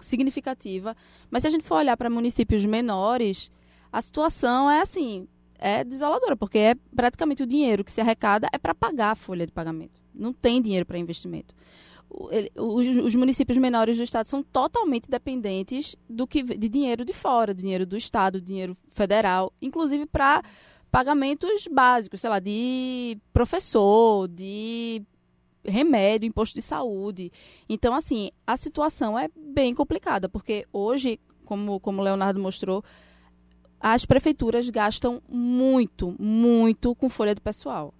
significativa. 0.00 0.96
Mas 1.30 1.42
se 1.42 1.48
a 1.48 1.50
gente 1.50 1.64
for 1.64 1.76
olhar 1.76 1.96
para 1.96 2.08
municípios 2.08 2.64
menores, 2.64 3.50
a 3.92 4.00
situação 4.00 4.70
é 4.70 4.80
assim 4.80 5.28
é 5.58 5.84
desoladora, 5.84 6.36
porque 6.36 6.58
é 6.58 6.74
praticamente 6.94 7.42
o 7.42 7.46
dinheiro 7.46 7.84
que 7.84 7.92
se 7.92 8.00
arrecada 8.00 8.48
é 8.52 8.58
para 8.58 8.74
pagar 8.74 9.12
a 9.12 9.16
folha 9.16 9.46
de 9.46 9.52
pagamento. 9.52 10.02
Não 10.14 10.32
tem 10.32 10.60
dinheiro 10.60 10.86
para 10.86 10.98
investimento. 10.98 11.54
Os, 12.08 12.86
os, 13.04 13.14
municípios 13.14 13.58
menores 13.58 13.96
do 13.96 14.02
estado 14.02 14.26
são 14.26 14.42
totalmente 14.42 15.10
dependentes 15.10 15.96
do 16.08 16.26
que 16.26 16.42
de 16.42 16.68
dinheiro 16.68 17.04
de 17.04 17.12
fora, 17.12 17.52
dinheiro 17.52 17.84
do 17.84 17.96
estado, 17.96 18.40
dinheiro 18.40 18.76
federal, 18.90 19.52
inclusive 19.60 20.06
para 20.06 20.42
pagamentos 20.90 21.66
básicos, 21.70 22.20
sei 22.20 22.30
lá, 22.30 22.38
de 22.38 23.18
professor, 23.32 24.28
de 24.28 25.02
remédio, 25.64 26.26
imposto 26.26 26.54
de 26.54 26.62
saúde. 26.62 27.30
Então, 27.68 27.94
assim, 27.94 28.30
a 28.46 28.56
situação 28.56 29.18
é 29.18 29.28
bem 29.36 29.74
complicada, 29.74 30.28
porque 30.28 30.64
hoje, 30.72 31.20
como, 31.44 31.80
como 31.80 32.00
o 32.00 32.04
Leonardo 32.04 32.40
mostrou, 32.40 32.84
as 33.80 34.04
prefeituras 34.04 34.68
gastam 34.68 35.22
muito, 35.28 36.14
muito 36.18 36.94
com 36.94 37.08
folha 37.08 37.34
de 37.34 37.40
pessoal. 37.40 37.92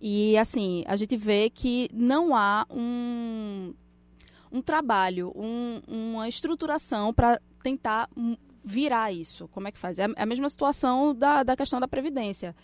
E 0.00 0.36
assim, 0.36 0.84
a 0.86 0.96
gente 0.96 1.16
vê 1.16 1.48
que 1.48 1.88
não 1.92 2.36
há 2.36 2.66
um, 2.70 3.72
um 4.52 4.60
trabalho, 4.60 5.32
um, 5.34 5.80
uma 5.88 6.28
estruturação 6.28 7.12
para 7.14 7.40
tentar 7.62 8.08
virar 8.62 9.12
isso. 9.12 9.48
Como 9.48 9.68
é 9.68 9.72
que 9.72 9.78
faz? 9.78 9.98
É 9.98 10.06
a 10.16 10.26
mesma 10.26 10.48
situação 10.48 11.14
da, 11.14 11.42
da 11.42 11.56
questão 11.56 11.80
da 11.80 11.88
Previdência. 11.88 12.54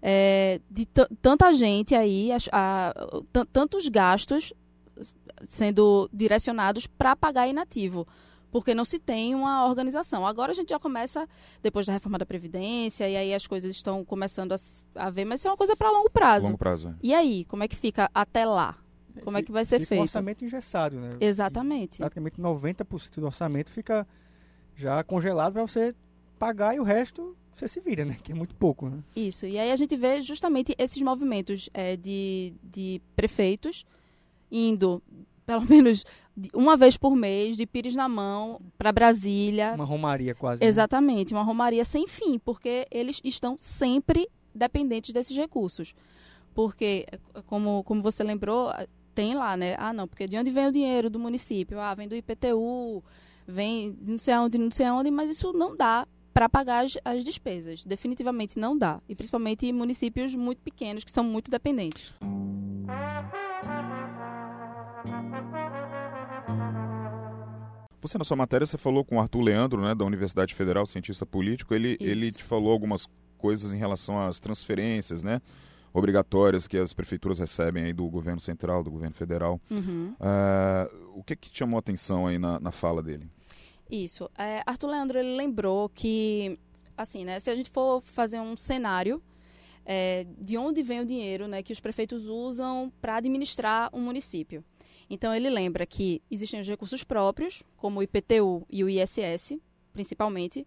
É, 0.00 0.60
de 0.70 0.86
tanta 1.20 1.52
gente 1.52 1.94
aí, 1.94 2.30
a, 2.32 2.38
a, 2.52 2.94
tantos 3.52 3.88
gastos 3.88 4.52
sendo 5.46 6.08
direcionados 6.12 6.86
para 6.86 7.16
pagar 7.16 7.48
inativo 7.48 8.06
porque 8.50 8.74
não 8.74 8.84
se 8.84 8.98
tem 8.98 9.34
uma 9.34 9.66
organização. 9.66 10.26
Agora 10.26 10.52
a 10.52 10.54
gente 10.54 10.70
já 10.70 10.78
começa, 10.78 11.28
depois 11.62 11.86
da 11.86 11.92
reforma 11.92 12.18
da 12.18 12.26
Previdência, 12.26 13.08
e 13.08 13.16
aí 13.16 13.34
as 13.34 13.46
coisas 13.46 13.70
estão 13.70 14.04
começando 14.04 14.52
a, 14.52 14.56
a 14.94 15.10
ver, 15.10 15.24
mas 15.24 15.40
isso 15.40 15.48
é 15.48 15.50
uma 15.50 15.56
coisa 15.56 15.76
para 15.76 15.90
longo 15.90 16.10
prazo. 16.10 16.46
Longo 16.46 16.58
prazo. 16.58 16.88
É. 16.88 16.94
E 17.02 17.14
aí, 17.14 17.44
como 17.44 17.62
é 17.62 17.68
que 17.68 17.76
fica 17.76 18.10
até 18.14 18.44
lá? 18.44 18.76
Como 19.22 19.36
é 19.36 19.42
que 19.42 19.50
vai 19.50 19.64
ser 19.64 19.80
fica 19.80 19.88
feito? 19.88 20.00
Um 20.00 20.04
orçamento 20.04 20.44
engessado, 20.44 20.96
né? 20.98 21.10
Exatamente. 21.20 21.96
E 21.96 21.98
praticamente 21.98 22.40
90% 22.40 23.16
do 23.16 23.26
orçamento 23.26 23.70
fica 23.70 24.06
já 24.76 25.02
congelado 25.02 25.54
para 25.54 25.62
você 25.62 25.94
pagar 26.38 26.76
e 26.76 26.80
o 26.80 26.84
resto 26.84 27.36
você 27.52 27.66
se 27.66 27.80
vira, 27.80 28.04
né? 28.04 28.16
Que 28.22 28.30
é 28.30 28.34
muito 28.34 28.54
pouco, 28.54 28.88
né? 28.88 29.02
Isso. 29.16 29.44
E 29.44 29.58
aí 29.58 29.72
a 29.72 29.76
gente 29.76 29.96
vê 29.96 30.22
justamente 30.22 30.74
esses 30.78 31.02
movimentos 31.02 31.68
é, 31.74 31.96
de, 31.96 32.54
de 32.62 33.02
prefeitos 33.16 33.84
indo 34.50 35.02
pelo 35.44 35.62
menos 35.66 36.04
uma 36.54 36.76
vez 36.76 36.96
por 36.96 37.14
mês, 37.14 37.56
de 37.56 37.66
Pires 37.66 37.94
na 37.94 38.08
mão, 38.08 38.60
para 38.76 38.92
Brasília. 38.92 39.72
Uma 39.74 39.84
romaria 39.84 40.34
quase. 40.34 40.60
Né? 40.60 40.66
Exatamente, 40.66 41.32
né? 41.32 41.38
uma 41.38 41.44
romaria 41.44 41.84
sem 41.84 42.06
fim, 42.06 42.38
porque 42.38 42.86
eles 42.90 43.20
estão 43.24 43.56
sempre 43.58 44.28
dependentes 44.54 45.12
desses 45.12 45.36
recursos. 45.36 45.94
Porque, 46.54 47.06
como, 47.46 47.84
como 47.84 48.02
você 48.02 48.22
lembrou, 48.24 48.70
tem 49.14 49.34
lá, 49.34 49.56
né? 49.56 49.76
Ah, 49.78 49.92
não, 49.92 50.08
porque 50.08 50.26
de 50.26 50.36
onde 50.36 50.50
vem 50.50 50.66
o 50.66 50.72
dinheiro 50.72 51.10
do 51.10 51.18
município? 51.18 51.78
Ah, 51.78 51.94
vem 51.94 52.08
do 52.08 52.14
IPTU, 52.16 53.02
vem 53.46 53.92
de 53.92 54.12
não 54.12 54.18
sei 54.18 54.34
aonde, 54.34 54.58
não 54.58 54.70
sei 54.70 54.86
aonde, 54.86 55.10
mas 55.10 55.30
isso 55.30 55.52
não 55.52 55.76
dá 55.76 56.06
para 56.32 56.48
pagar 56.48 56.84
as, 56.84 56.96
as 57.04 57.24
despesas. 57.24 57.84
Definitivamente 57.84 58.58
não 58.58 58.76
dá. 58.76 59.00
E 59.08 59.14
principalmente 59.14 59.66
em 59.66 59.72
municípios 59.72 60.34
muito 60.34 60.62
pequenos, 60.62 61.04
que 61.04 61.10
são 61.10 61.24
muito 61.24 61.50
dependentes. 61.50 62.12
Você, 68.00 68.16
na 68.16 68.24
sua 68.24 68.36
matéria, 68.36 68.66
você 68.66 68.78
falou 68.78 69.04
com 69.04 69.16
o 69.16 69.20
Arthur 69.20 69.40
Leandro, 69.40 69.82
né, 69.82 69.94
da 69.94 70.04
Universidade 70.04 70.54
Federal, 70.54 70.86
cientista 70.86 71.26
político. 71.26 71.74
Ele, 71.74 71.96
ele 72.00 72.30
te 72.30 72.42
falou 72.42 72.72
algumas 72.72 73.08
coisas 73.36 73.72
em 73.72 73.78
relação 73.78 74.20
às 74.20 74.40
transferências, 74.40 75.22
né? 75.22 75.40
obrigatórias 75.92 76.66
que 76.66 76.76
as 76.76 76.92
prefeituras 76.92 77.38
recebem 77.38 77.84
aí 77.84 77.92
do 77.92 78.08
governo 78.08 78.40
central, 78.40 78.82
do 78.82 78.90
governo 78.90 79.14
federal. 79.14 79.60
Uhum. 79.70 80.14
Uh, 80.14 81.18
o 81.18 81.24
que, 81.24 81.34
que 81.34 81.50
te 81.50 81.58
chamou 81.58 81.76
a 81.76 81.80
atenção 81.80 82.26
aí 82.26 82.38
na, 82.38 82.60
na 82.60 82.70
fala 82.70 83.02
dele? 83.02 83.28
Isso. 83.90 84.30
É, 84.36 84.62
Arthur 84.66 84.88
Leandro 84.88 85.18
ele 85.18 85.36
lembrou 85.36 85.88
que, 85.88 86.58
assim, 86.96 87.24
né, 87.24 87.38
se 87.40 87.50
a 87.50 87.56
gente 87.56 87.70
for 87.70 88.02
fazer 88.02 88.38
um 88.38 88.56
cenário 88.56 89.22
é, 89.84 90.26
de 90.38 90.58
onde 90.58 90.82
vem 90.82 91.00
o 91.00 91.06
dinheiro 91.06 91.48
né, 91.48 91.62
que 91.62 91.72
os 91.72 91.80
prefeitos 91.80 92.26
usam 92.26 92.92
para 93.00 93.16
administrar 93.16 93.88
um 93.92 94.00
município. 94.00 94.62
Então, 95.10 95.34
ele 95.34 95.48
lembra 95.48 95.86
que 95.86 96.20
existem 96.30 96.60
os 96.60 96.68
recursos 96.68 97.02
próprios, 97.02 97.62
como 97.76 98.00
o 98.00 98.02
IPTU 98.02 98.66
e 98.70 98.84
o 98.84 98.88
ISS, 98.88 99.58
principalmente. 99.92 100.66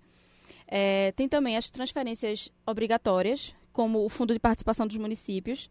É, 0.67 1.12
tem 1.15 1.27
também 1.27 1.58
as 1.58 1.69
transferências 1.69 2.49
obrigatórias, 2.65 3.54
como 3.71 4.04
o 4.04 4.10
Fundo 4.10 4.34
de 4.34 4.39
Participação 4.39 4.88
dos 4.88 4.97
Municípios, 4.97 5.69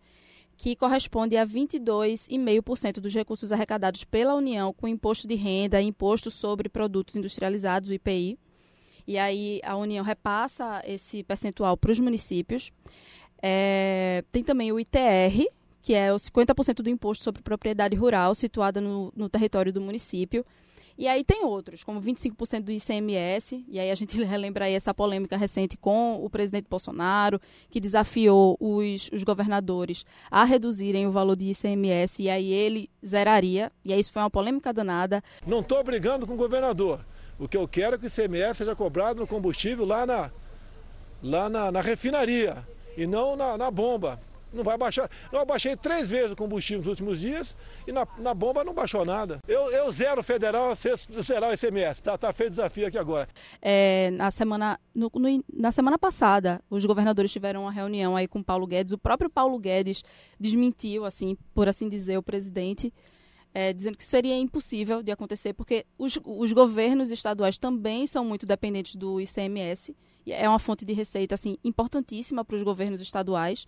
que 0.56 0.76
corresponde 0.76 1.36
a 1.36 1.46
22,5% 1.46 3.00
dos 3.00 3.14
recursos 3.14 3.50
arrecadados 3.50 4.04
pela 4.04 4.34
União 4.34 4.74
com 4.74 4.86
imposto 4.86 5.26
de 5.26 5.34
renda 5.34 5.80
e 5.80 5.86
imposto 5.86 6.30
sobre 6.30 6.68
produtos 6.68 7.16
industrializados, 7.16 7.88
o 7.88 7.94
IPI. 7.94 8.38
E 9.06 9.16
aí 9.16 9.60
a 9.64 9.74
União 9.76 10.04
repassa 10.04 10.82
esse 10.84 11.22
percentual 11.22 11.76
para 11.76 11.90
os 11.90 11.98
municípios. 11.98 12.70
É, 13.42 14.22
tem 14.30 14.44
também 14.44 14.70
o 14.70 14.78
ITR, 14.78 15.48
que 15.82 15.94
é 15.94 16.12
o 16.12 16.16
50% 16.16 16.82
do 16.82 16.90
imposto 16.90 17.24
sobre 17.24 17.42
propriedade 17.42 17.96
rural 17.96 18.34
situada 18.34 18.80
no, 18.80 19.12
no 19.16 19.28
território 19.28 19.72
do 19.72 19.80
município. 19.80 20.44
E 21.00 21.08
aí 21.08 21.24
tem 21.24 21.46
outros, 21.46 21.82
como 21.82 21.98
25% 21.98 22.60
do 22.60 22.72
ICMS, 22.72 23.64
e 23.66 23.80
aí 23.80 23.90
a 23.90 23.94
gente 23.94 24.16
relembra 24.22 24.66
aí 24.66 24.74
essa 24.74 24.92
polêmica 24.92 25.34
recente 25.34 25.76
com 25.78 26.22
o 26.22 26.28
presidente 26.28 26.66
Bolsonaro, 26.68 27.40
que 27.70 27.80
desafiou 27.80 28.54
os, 28.60 29.08
os 29.10 29.24
governadores 29.24 30.04
a 30.30 30.44
reduzirem 30.44 31.06
o 31.06 31.10
valor 31.10 31.36
de 31.36 31.52
ICMS, 31.52 32.22
e 32.22 32.28
aí 32.28 32.52
ele 32.52 32.90
zeraria, 33.04 33.72
e 33.82 33.94
aí 33.94 34.00
isso 34.00 34.12
foi 34.12 34.20
uma 34.20 34.28
polêmica 34.28 34.74
danada. 34.74 35.22
Não 35.46 35.60
estou 35.60 35.82
brigando 35.82 36.26
com 36.26 36.34
o 36.34 36.36
governador. 36.36 37.00
O 37.38 37.48
que 37.48 37.56
eu 37.56 37.66
quero 37.66 37.94
é 37.94 37.98
que 37.98 38.04
o 38.04 38.08
ICMS 38.08 38.58
seja 38.58 38.76
cobrado 38.76 39.20
no 39.20 39.26
combustível 39.26 39.86
lá 39.86 40.04
na, 40.04 40.30
lá 41.22 41.48
na, 41.48 41.72
na 41.72 41.80
refinaria 41.80 42.58
e 42.94 43.06
não 43.06 43.36
na, 43.36 43.56
na 43.56 43.70
bomba. 43.70 44.20
Não 44.52 44.64
vai 44.64 44.76
baixar. 44.76 45.08
Eu 45.32 45.44
baixei 45.46 45.76
três 45.76 46.10
vezes 46.10 46.32
o 46.32 46.36
combustível 46.36 46.78
nos 46.78 46.88
últimos 46.88 47.20
dias 47.20 47.56
e 47.86 47.92
na, 47.92 48.06
na 48.18 48.34
bomba 48.34 48.64
não 48.64 48.74
baixou 48.74 49.04
nada. 49.04 49.38
Eu, 49.46 49.70
eu 49.70 49.90
zero 49.92 50.22
federal, 50.22 50.74
zerar 50.74 51.50
o 51.50 51.54
ICMS. 51.54 52.02
Tá, 52.02 52.18
tá 52.18 52.32
feito 52.32 52.48
o 52.48 52.56
desafio 52.56 52.86
aqui 52.86 52.98
agora. 52.98 53.28
É, 53.62 54.10
na, 54.10 54.30
semana, 54.30 54.78
no, 54.94 55.10
no, 55.14 55.44
na 55.52 55.70
semana 55.70 55.98
passada, 55.98 56.60
os 56.68 56.84
governadores 56.84 57.32
tiveram 57.32 57.62
uma 57.62 57.72
reunião 57.72 58.16
aí 58.16 58.26
com 58.26 58.42
Paulo 58.42 58.66
Guedes. 58.66 58.92
O 58.92 58.98
próprio 58.98 59.30
Paulo 59.30 59.58
Guedes 59.58 60.02
desmentiu, 60.38 61.04
assim, 61.04 61.36
por 61.54 61.68
assim 61.68 61.88
dizer, 61.88 62.16
o 62.16 62.22
presidente. 62.22 62.92
É, 63.52 63.72
dizendo 63.72 63.96
que 63.96 64.04
seria 64.04 64.36
impossível 64.36 65.02
de 65.02 65.10
acontecer, 65.10 65.52
porque 65.54 65.84
os, 65.98 66.16
os 66.24 66.52
governos 66.52 67.10
estaduais 67.10 67.58
também 67.58 68.06
são 68.06 68.24
muito 68.24 68.46
dependentes 68.46 68.94
do 68.94 69.20
ICMS. 69.20 69.96
É 70.24 70.48
uma 70.48 70.60
fonte 70.60 70.84
de 70.84 70.92
receita 70.92 71.34
assim 71.34 71.56
importantíssima 71.64 72.44
para 72.44 72.54
os 72.54 72.62
governos 72.62 73.00
estaduais. 73.00 73.66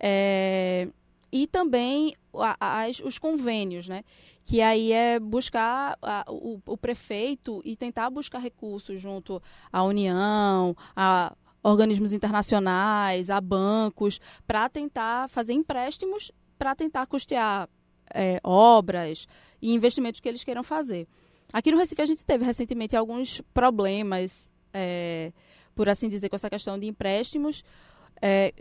É, 0.00 0.88
e 1.30 1.46
também 1.46 2.14
as, 2.58 3.00
os 3.00 3.18
convênios, 3.18 3.86
né? 3.86 4.02
Que 4.44 4.60
aí 4.60 4.92
é 4.92 5.20
buscar 5.20 5.96
a, 6.02 6.24
o, 6.28 6.60
o, 6.66 6.76
prefeito 6.76 7.60
e 7.64 7.76
tentar 7.76 8.10
buscar 8.10 8.38
recursos 8.38 9.00
junto 9.00 9.40
à 9.72 9.84
União, 9.84 10.74
a 10.96 11.36
organismos 11.62 12.12
internacionais, 12.12 13.30
a 13.30 13.40
bancos, 13.40 14.18
para 14.46 14.68
tentar 14.68 15.28
fazer 15.28 15.52
empréstimos 15.52 16.32
para 16.60 16.74
tentar 16.74 17.06
custear 17.06 17.70
é, 18.12 18.38
obras 18.44 19.26
e 19.62 19.72
investimentos 19.72 20.20
que 20.20 20.28
eles 20.28 20.44
queiram 20.44 20.62
fazer. 20.62 21.08
Aqui 21.50 21.72
no 21.72 21.78
Recife 21.78 22.02
a 22.02 22.04
gente 22.04 22.22
teve 22.22 22.44
recentemente 22.44 22.94
alguns 22.94 23.40
problemas, 23.54 24.52
é, 24.70 25.32
por 25.74 25.88
assim 25.88 26.10
dizer, 26.10 26.28
com 26.28 26.36
essa 26.36 26.50
questão 26.50 26.78
de 26.78 26.86
empréstimos. 26.86 27.64
É, 28.20 28.52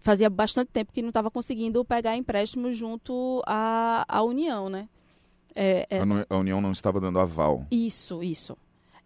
fazia 0.00 0.30
bastante 0.30 0.70
tempo 0.72 0.92
que 0.92 1.02
não 1.02 1.08
estava 1.08 1.30
conseguindo 1.30 1.84
pegar 1.84 2.16
empréstimos 2.16 2.76
junto 2.76 3.42
à, 3.46 4.04
à 4.08 4.22
União, 4.22 4.68
né? 4.68 4.88
É, 5.54 5.86
é... 5.90 5.98
A, 6.28 6.36
União 6.36 6.60
não 6.60 6.72
estava 6.72 7.00
dando 7.00 7.18
aval. 7.18 7.66
Isso, 7.70 8.22
isso. 8.22 8.56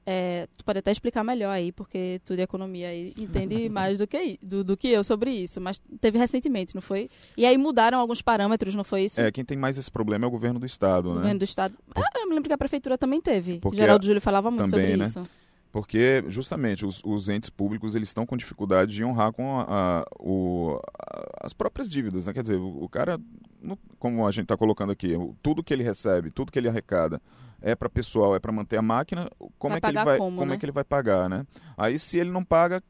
É, 0.04 0.48
tu 0.56 0.64
pode 0.64 0.78
até 0.78 0.90
explicar 0.90 1.22
melhor 1.22 1.50
aí, 1.50 1.70
porque 1.70 2.20
tu 2.24 2.34
de 2.34 2.42
economia 2.42 2.88
entende 3.16 3.68
mais 3.70 3.98
do 3.98 4.06
que, 4.06 4.38
do, 4.42 4.64
do, 4.64 4.76
que 4.76 4.88
eu 4.88 5.04
sobre 5.04 5.30
isso. 5.30 5.60
Mas 5.60 5.80
teve 6.00 6.18
recentemente, 6.18 6.74
não 6.74 6.82
foi? 6.82 7.08
E 7.36 7.44
aí 7.44 7.56
mudaram 7.56 8.00
alguns 8.00 8.20
parâmetros, 8.20 8.74
não 8.74 8.82
foi 8.82 9.04
isso? 9.04 9.20
É, 9.20 9.30
quem 9.30 9.44
tem 9.44 9.56
mais 9.56 9.78
esse 9.78 9.90
problema 9.90 10.24
é 10.24 10.28
o 10.28 10.30
governo 10.30 10.58
do 10.58 10.66
Estado, 10.66 11.10
o 11.10 11.10
né? 11.10 11.12
O 11.12 11.18
governo 11.18 11.38
do 11.38 11.44
Estado. 11.44 11.78
Por... 11.94 12.02
Ah, 12.02 12.10
eu 12.18 12.26
me 12.26 12.34
lembro 12.34 12.48
que 12.48 12.54
a 12.54 12.58
prefeitura 12.58 12.98
também 12.98 13.20
teve. 13.20 13.60
Porque 13.60 13.76
Geraldo 13.76 14.04
Júlio 14.04 14.20
falava 14.20 14.50
muito 14.50 14.70
também, 14.70 14.86
sobre 14.86 14.96
né? 14.96 15.04
isso. 15.04 15.22
Porque, 15.72 16.24
justamente, 16.28 16.84
os, 16.84 17.00
os, 17.04 17.28
entes 17.28 17.48
públicos 17.48 17.94
eles 17.94 18.08
estão 18.08 18.26
com 18.26 18.36
dificuldade 18.36 18.92
de 18.92 19.04
honrar 19.04 19.32
com 19.32 19.60
a, 19.60 19.66
a, 19.68 20.04
o, 20.18 20.80
a, 20.98 21.46
as 21.46 21.52
próprias 21.52 21.88
dívidas. 21.88 22.26
Né? 22.26 22.32
Quer 22.32 22.42
dizer, 22.42 22.56
o, 22.56 22.82
o 22.82 22.88
cara, 22.88 23.20
no, 23.62 23.78
como 23.98 24.26
a 24.26 24.30
gente 24.32 24.44
está 24.44 24.56
colocando 24.56 24.90
aqui, 24.90 25.10
tudo 25.40 25.62
que 25.62 25.72
ele 25.72 25.84
recebe, 25.84 26.30
tudo 26.30 26.50
que 26.50 26.58
ele 26.58 26.68
arrecada 26.68 27.22
é 27.62 27.76
para 27.76 27.88
pessoal, 27.88 28.34
é 28.34 28.40
para 28.40 28.50
manter 28.50 28.78
a 28.78 28.82
máquina, 28.82 29.30
como, 29.58 29.76
é 29.76 29.80
que, 29.80 29.86
ele 29.86 30.04
vai, 30.04 30.18
como, 30.18 30.38
como 30.38 30.50
né? 30.50 30.56
é 30.56 30.58
que 30.58 30.64
ele 30.64 30.72
vai 30.72 30.82
pagar, 30.82 31.28
né? 31.28 31.46
Aí, 31.76 31.98
se 31.98 32.18
ele 32.18 32.30
não 32.30 32.44
paga, 32.44 32.82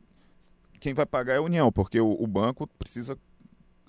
quem 0.79 0.95
vai 0.95 1.05
pagar 1.05 1.35
é 1.35 1.37
a 1.37 1.43
União, 1.43 1.71
porque 1.71 2.01
o, 2.01 2.17
o 2.19 2.27
banco 2.27 2.67
precisa 2.79 3.19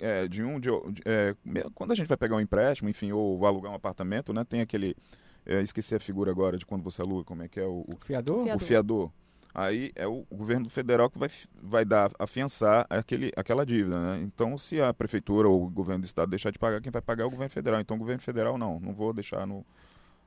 é, 0.01 0.27
de 0.27 0.43
um... 0.43 0.59
De, 0.59 0.69
é, 1.05 1.33
quando 1.75 1.91
a 1.91 1.95
gente 1.95 2.07
vai 2.07 2.17
pegar 2.17 2.35
um 2.35 2.41
empréstimo, 2.41 2.89
enfim, 2.89 3.13
ou 3.13 3.45
alugar 3.45 3.71
um 3.71 3.75
apartamento, 3.75 4.33
né? 4.33 4.43
Tem 4.43 4.59
aquele 4.59 4.97
é, 5.45 5.61
esqueci 5.61 5.95
a 5.95 5.99
figura 5.99 6.31
agora 6.31 6.57
de 6.57 6.65
quando 6.65 6.83
você 6.83 7.01
aluga, 7.01 7.23
como 7.23 7.43
é 7.43 7.47
que 7.47 7.59
é 7.59 7.65
o, 7.65 7.85
o 7.87 7.97
fiador? 8.05 8.55
O 8.55 8.59
fiador. 8.59 9.11
Aí 9.53 9.91
é 9.95 10.07
o 10.07 10.25
governo 10.31 10.69
federal 10.69 11.09
que 11.09 11.19
vai, 11.19 11.29
vai 11.61 11.83
dar, 11.83 12.11
afiançar 12.17 12.85
aquele, 12.89 13.33
aquela 13.35 13.65
dívida, 13.65 13.99
né? 13.99 14.21
Então, 14.23 14.57
se 14.57 14.79
a 14.79 14.93
prefeitura 14.93 15.49
ou 15.49 15.65
o 15.65 15.69
governo 15.69 16.03
do 16.03 16.05
estado 16.05 16.29
deixar 16.29 16.51
de 16.51 16.59
pagar, 16.59 16.79
quem 16.79 16.91
vai 16.91 17.01
pagar 17.01 17.23
é 17.23 17.27
o 17.27 17.29
governo 17.29 17.49
federal. 17.49 17.81
Então, 17.81 17.97
o 17.97 17.99
governo 17.99 18.21
federal, 18.21 18.57
não, 18.57 18.79
não 18.79 18.93
vou 18.93 19.11
deixar 19.11 19.45
no... 19.45 19.65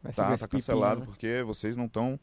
Vai 0.02 0.12
tá, 0.12 0.36
tá 0.36 0.46
cancelado, 0.46 1.00
né? 1.00 1.06
porque 1.06 1.42
vocês 1.42 1.74
não 1.74 1.86
estão 1.86 2.20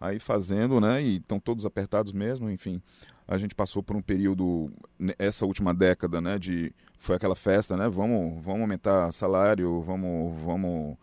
aí 0.00 0.20
fazendo, 0.20 0.80
né? 0.80 1.02
E 1.02 1.16
estão 1.16 1.40
todos 1.40 1.66
apertados 1.66 2.12
mesmo, 2.12 2.48
enfim. 2.48 2.80
A 3.26 3.36
gente 3.36 3.56
passou 3.56 3.82
por 3.82 3.96
um 3.96 4.02
período, 4.02 4.70
essa 5.18 5.44
última 5.44 5.74
década, 5.74 6.20
né? 6.20 6.38
De, 6.38 6.72
foi 7.00 7.16
aquela 7.16 7.34
festa, 7.34 7.76
né? 7.76 7.88
Vamos, 7.88 8.40
vamos 8.44 8.60
aumentar 8.60 9.10
salário, 9.10 9.80
vamos... 9.80 10.40
vamos 10.40 10.96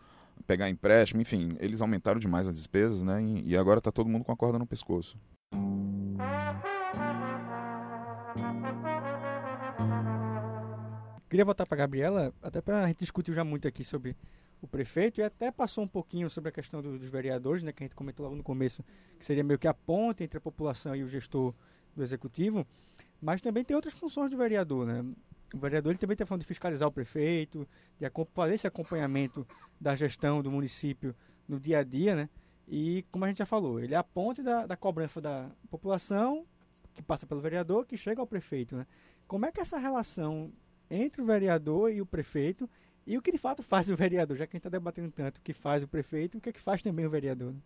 pegar 0.46 0.68
empréstimo, 0.68 1.22
enfim, 1.22 1.56
eles 1.58 1.80
aumentaram 1.80 2.18
demais 2.20 2.46
as 2.46 2.56
despesas, 2.56 3.02
né? 3.02 3.22
E 3.44 3.56
agora 3.56 3.78
está 3.78 3.90
todo 3.90 4.08
mundo 4.08 4.24
com 4.24 4.32
a 4.32 4.36
corda 4.36 4.58
no 4.58 4.66
pescoço. 4.66 5.18
Queria 11.28 11.46
voltar 11.46 11.66
para 11.66 11.78
Gabriela, 11.78 12.34
até 12.42 12.60
para 12.60 12.84
a 12.84 12.86
gente 12.88 12.98
discutir 12.98 13.32
já 13.32 13.42
muito 13.42 13.66
aqui 13.66 13.82
sobre 13.82 14.14
o 14.60 14.66
prefeito 14.68 15.20
e 15.20 15.24
até 15.24 15.50
passou 15.50 15.82
um 15.82 15.88
pouquinho 15.88 16.28
sobre 16.28 16.50
a 16.50 16.52
questão 16.52 16.82
do, 16.82 16.98
dos 16.98 17.10
vereadores, 17.10 17.62
né, 17.62 17.72
que 17.72 17.82
a 17.82 17.86
gente 17.86 17.96
comentou 17.96 18.24
logo 18.24 18.36
no 18.36 18.42
começo, 18.42 18.84
que 19.18 19.24
seria 19.24 19.42
meio 19.42 19.58
que 19.58 19.66
a 19.66 19.74
ponte 19.74 20.22
entre 20.22 20.38
a 20.38 20.40
população 20.40 20.94
e 20.94 21.02
o 21.02 21.08
gestor 21.08 21.54
do 21.96 22.02
executivo, 22.02 22.66
mas 23.20 23.40
também 23.40 23.64
tem 23.64 23.74
outras 23.74 23.94
funções 23.94 24.30
do 24.30 24.36
vereador, 24.36 24.86
né? 24.86 25.04
O 25.56 25.58
vereador 25.58 25.92
ele 25.92 25.98
também 25.98 26.16
a 26.18 26.26
função 26.26 26.38
de 26.38 26.46
fiscalizar 26.46 26.88
o 26.88 26.92
prefeito, 26.92 27.66
de 27.98 28.06
fazer 28.32 28.54
esse 28.54 28.66
acompanhamento 28.66 29.46
da 29.80 29.94
gestão 29.94 30.42
do 30.42 30.50
município 30.50 31.14
no 31.48 31.58
dia 31.60 31.78
a 31.78 31.82
dia, 31.82 32.14
né? 32.14 32.28
E 32.66 33.04
como 33.10 33.24
a 33.24 33.28
gente 33.28 33.38
já 33.38 33.46
falou, 33.46 33.80
ele 33.80 33.94
é 33.94 33.98
a 33.98 34.04
ponte 34.04 34.42
da, 34.42 34.66
da 34.66 34.76
cobrança 34.76 35.20
da 35.20 35.50
população 35.70 36.46
que 36.94 37.02
passa 37.02 37.26
pelo 37.26 37.40
vereador, 37.40 37.86
que 37.86 37.96
chega 37.96 38.20
ao 38.20 38.26
prefeito, 38.26 38.76
né? 38.76 38.86
Como 39.26 39.46
é 39.46 39.52
que 39.52 39.60
é 39.60 39.62
essa 39.62 39.78
relação 39.78 40.52
entre 40.90 41.22
o 41.22 41.24
vereador 41.24 41.90
e 41.90 42.00
o 42.00 42.06
prefeito 42.06 42.68
e 43.06 43.18
o 43.18 43.22
que 43.22 43.32
de 43.32 43.38
fato 43.38 43.62
faz 43.62 43.88
o 43.90 43.96
vereador, 43.96 44.36
já 44.36 44.46
que 44.46 44.56
a 44.56 44.58
gente 44.58 44.66
está 44.66 44.70
debatendo 44.70 45.10
tanto 45.10 45.38
o 45.38 45.40
que 45.40 45.52
faz 45.52 45.82
o 45.82 45.88
prefeito, 45.88 46.38
o 46.38 46.40
que 46.40 46.50
é 46.50 46.52
que 46.52 46.60
faz 46.60 46.82
também 46.82 47.06
o 47.06 47.10
vereador? 47.10 47.52
Né? 47.52 47.58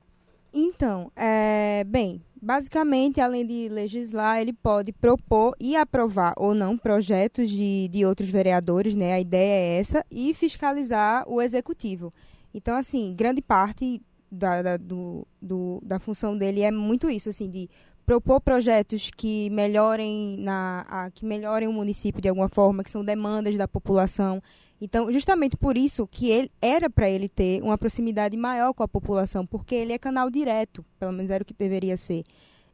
Então, 0.52 1.10
é, 1.14 1.84
bem, 1.84 2.22
basicamente, 2.40 3.20
além 3.20 3.46
de 3.46 3.68
legislar, 3.68 4.40
ele 4.40 4.52
pode 4.52 4.92
propor 4.92 5.54
e 5.60 5.76
aprovar 5.76 6.34
ou 6.36 6.54
não 6.54 6.78
projetos 6.78 7.50
de, 7.50 7.88
de 7.88 8.06
outros 8.06 8.30
vereadores, 8.30 8.94
né? 8.94 9.14
A 9.14 9.20
ideia 9.20 9.52
é 9.52 9.78
essa, 9.78 10.04
e 10.10 10.32
fiscalizar 10.32 11.28
o 11.28 11.42
executivo. 11.42 12.12
Então, 12.54 12.76
assim, 12.76 13.14
grande 13.14 13.42
parte 13.42 14.00
da, 14.30 14.62
da, 14.62 14.76
do, 14.76 15.26
do, 15.40 15.80
da 15.84 15.98
função 15.98 16.36
dele 16.36 16.62
é 16.62 16.70
muito 16.70 17.10
isso, 17.10 17.28
assim, 17.28 17.50
de 17.50 17.68
propor 18.06 18.40
projetos 18.40 19.10
que 19.14 19.50
melhorem 19.50 20.36
na 20.38 20.86
a, 20.88 21.10
que 21.10 21.24
melhorem 21.24 21.68
o 21.68 21.72
município 21.72 22.22
de 22.22 22.28
alguma 22.28 22.48
forma, 22.48 22.84
que 22.84 22.90
são 22.90 23.04
demandas 23.04 23.56
da 23.56 23.66
população. 23.66 24.40
Então, 24.80 25.10
justamente 25.10 25.56
por 25.56 25.76
isso 25.76 26.06
que 26.06 26.30
ele 26.30 26.50
era 26.60 26.90
para 26.90 27.08
ele 27.08 27.28
ter 27.28 27.62
uma 27.62 27.78
proximidade 27.78 28.36
maior 28.36 28.72
com 28.74 28.82
a 28.82 28.88
população, 28.88 29.46
porque 29.46 29.74
ele 29.74 29.92
é 29.92 29.98
canal 29.98 30.30
direto, 30.30 30.84
pelo 30.98 31.12
menos 31.12 31.30
era 31.30 31.42
o 31.42 31.46
que 31.46 31.54
deveria 31.54 31.96
ser, 31.96 32.24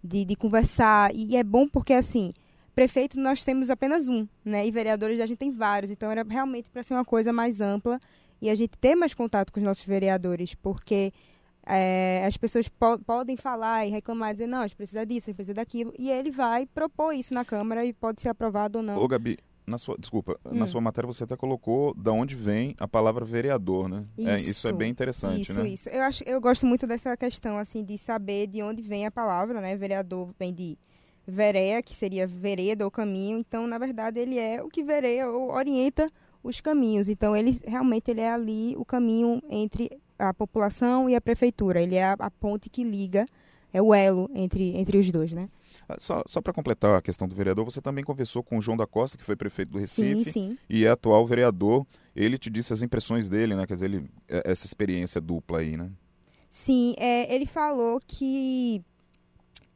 de, 0.02 0.24
de 0.24 0.34
conversar. 0.34 1.14
E 1.14 1.36
é 1.36 1.44
bom 1.44 1.68
porque, 1.68 1.92
assim, 1.92 2.32
prefeito 2.74 3.20
nós 3.20 3.44
temos 3.44 3.70
apenas 3.70 4.08
um, 4.08 4.26
né? 4.44 4.66
E 4.66 4.70
vereadores 4.70 5.20
a 5.20 5.26
gente 5.26 5.38
tem 5.38 5.50
vários. 5.50 5.90
Então, 5.90 6.10
era 6.10 6.24
realmente 6.28 6.68
para 6.70 6.82
ser 6.82 6.94
uma 6.94 7.04
coisa 7.04 7.32
mais 7.32 7.60
ampla 7.60 8.00
e 8.40 8.50
a 8.50 8.54
gente 8.54 8.76
ter 8.78 8.94
mais 8.96 9.14
contato 9.14 9.52
com 9.52 9.60
os 9.60 9.64
nossos 9.64 9.84
vereadores, 9.84 10.54
porque 10.54 11.12
É, 11.64 12.24
as 12.26 12.36
pessoas 12.36 12.66
po 12.68 12.98
podem 13.06 13.36
falar 13.36 13.86
e 13.86 13.88
reclamar, 13.88 14.32
dizer, 14.32 14.48
não, 14.48 14.62
a 14.62 14.66
gente 14.66 14.74
precisa 14.74 15.06
disso, 15.06 15.26
a 15.26 15.30
gente 15.30 15.36
precisa 15.36 15.54
daquilo, 15.54 15.94
e 15.96 16.10
ele 16.10 16.28
vai 16.28 16.66
propor 16.66 17.12
isso 17.12 17.32
na 17.32 17.44
Câmara 17.44 17.86
e 17.86 17.92
pode 17.92 18.20
ser 18.20 18.30
aprovado 18.30 18.78
ou 18.78 18.82
não. 18.82 18.98
Ô, 18.98 19.06
Gabi, 19.06 19.38
na 19.66 19.78
sua, 19.78 19.96
desculpa, 19.98 20.38
Hum. 20.44 20.54
na 20.54 20.66
sua 20.66 20.80
matéria 20.80 21.06
você 21.06 21.24
até 21.24 21.36
colocou 21.36 21.94
da 21.94 22.10
onde 22.12 22.34
vem 22.34 22.74
a 22.78 22.88
palavra 22.88 23.24
vereador, 23.24 23.88
né? 23.88 24.00
É, 24.18 24.34
isso 24.34 24.66
é 24.66 24.70
Isso, 24.70 24.74
bem 24.74 24.90
interessante, 24.90 25.42
Isso, 25.42 25.62
né? 25.62 25.68
isso. 25.68 25.88
Eu, 25.88 26.02
acho, 26.02 26.24
eu 26.24 26.40
gosto 26.40 26.66
muito 26.66 26.86
dessa 26.86 27.16
questão, 27.16 27.56
assim, 27.58 27.84
de 27.84 27.96
saber 27.98 28.46
de 28.48 28.62
onde 28.62 28.82
vem 28.82 29.06
a 29.06 29.10
palavra, 29.10 29.60
né? 29.60 29.76
Vereador 29.76 30.30
vem 30.38 30.52
de 30.52 30.76
vereia, 31.26 31.82
que 31.82 31.94
seria 31.94 32.26
vereda 32.26 32.84
ou 32.84 32.90
caminho. 32.90 33.38
Então, 33.38 33.66
na 33.66 33.78
verdade, 33.78 34.18
ele 34.18 34.38
é 34.38 34.62
o 34.62 34.68
que 34.68 34.82
vereia 34.82 35.28
ou 35.30 35.52
orienta 35.52 36.08
os 36.42 36.60
caminhos. 36.60 37.08
Então, 37.08 37.36
ele 37.36 37.60
realmente 37.64 38.10
ele 38.10 38.20
é 38.20 38.32
ali 38.32 38.74
o 38.76 38.84
caminho 38.84 39.40
entre 39.48 39.90
a 40.18 40.34
população 40.34 41.08
e 41.08 41.14
a 41.14 41.20
prefeitura. 41.20 41.80
Ele 41.80 41.94
é 41.94 42.04
a, 42.04 42.16
a 42.18 42.30
ponte 42.30 42.68
que 42.68 42.82
liga, 42.82 43.24
é 43.72 43.80
o 43.80 43.94
elo 43.94 44.28
entre, 44.34 44.76
entre 44.76 44.98
os 44.98 45.10
dois, 45.12 45.32
né? 45.32 45.48
Ah, 45.92 45.96
Só, 45.98 46.22
só 46.26 46.40
para 46.40 46.52
completar 46.52 46.96
a 46.96 47.02
questão 47.02 47.26
do 47.28 47.34
vereador, 47.34 47.64
você 47.64 47.80
também 47.80 48.04
conversou 48.04 48.42
com 48.42 48.58
o 48.58 48.60
João 48.60 48.76
da 48.76 48.86
Costa, 48.86 49.16
que 49.18 49.24
foi 49.24 49.36
prefeito 49.36 49.72
do 49.72 49.86
Sim, 49.86 50.02
Recife 50.14 50.32
sim. 50.32 50.58
e 50.68 50.84
é 50.84 50.88
atual 50.90 51.26
vereador. 51.26 51.86
Ele 52.14 52.38
te 52.38 52.50
disse 52.50 52.72
as 52.72 52.82
impressões 52.82 53.28
dele, 53.28 53.54
né? 53.54 53.66
Quer 53.66 53.74
dizer, 53.74 53.86
ele, 53.86 54.10
é- 54.28 54.42
essa 54.50 54.66
experiência 54.66 55.20
dupla 55.20 55.58
aí, 55.60 55.76
né? 55.76 55.90
Sim, 56.50 56.94
é, 56.98 57.34
ele 57.34 57.46
falou 57.46 58.00
que 58.06 58.82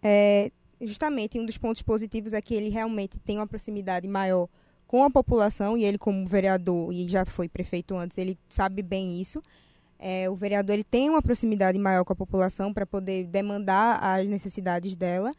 é, 0.02 0.50
justamente 0.80 1.38
um 1.38 1.46
dos 1.46 1.56
pontos 1.58 1.82
positivos 1.82 2.32
é 2.32 2.40
que 2.42 2.54
ele 2.54 2.68
realmente 2.68 3.18
tem 3.18 3.38
uma 3.38 3.46
proximidade 3.46 4.06
maior 4.06 4.48
com 4.86 5.02
a 5.02 5.10
população 5.10 5.76
e 5.76 5.84
ele 5.84 5.98
como 5.98 6.26
vereador 6.28 6.92
e 6.92 7.08
já 7.08 7.24
foi 7.24 7.48
prefeito 7.48 7.96
antes, 7.96 8.18
ele 8.18 8.38
sabe 8.48 8.82
bem 8.82 9.20
isso. 9.20 9.42
É, 9.98 10.28
o 10.28 10.34
vereador 10.36 10.74
ele 10.74 10.84
tem 10.84 11.08
uma 11.08 11.22
proximidade 11.22 11.78
maior 11.78 12.04
com 12.04 12.12
a 12.12 12.16
população 12.16 12.72
para 12.72 12.84
poder 12.86 13.24
demandar 13.26 13.98
as 14.02 14.28
necessidades 14.28 14.94
dela, 14.94 15.32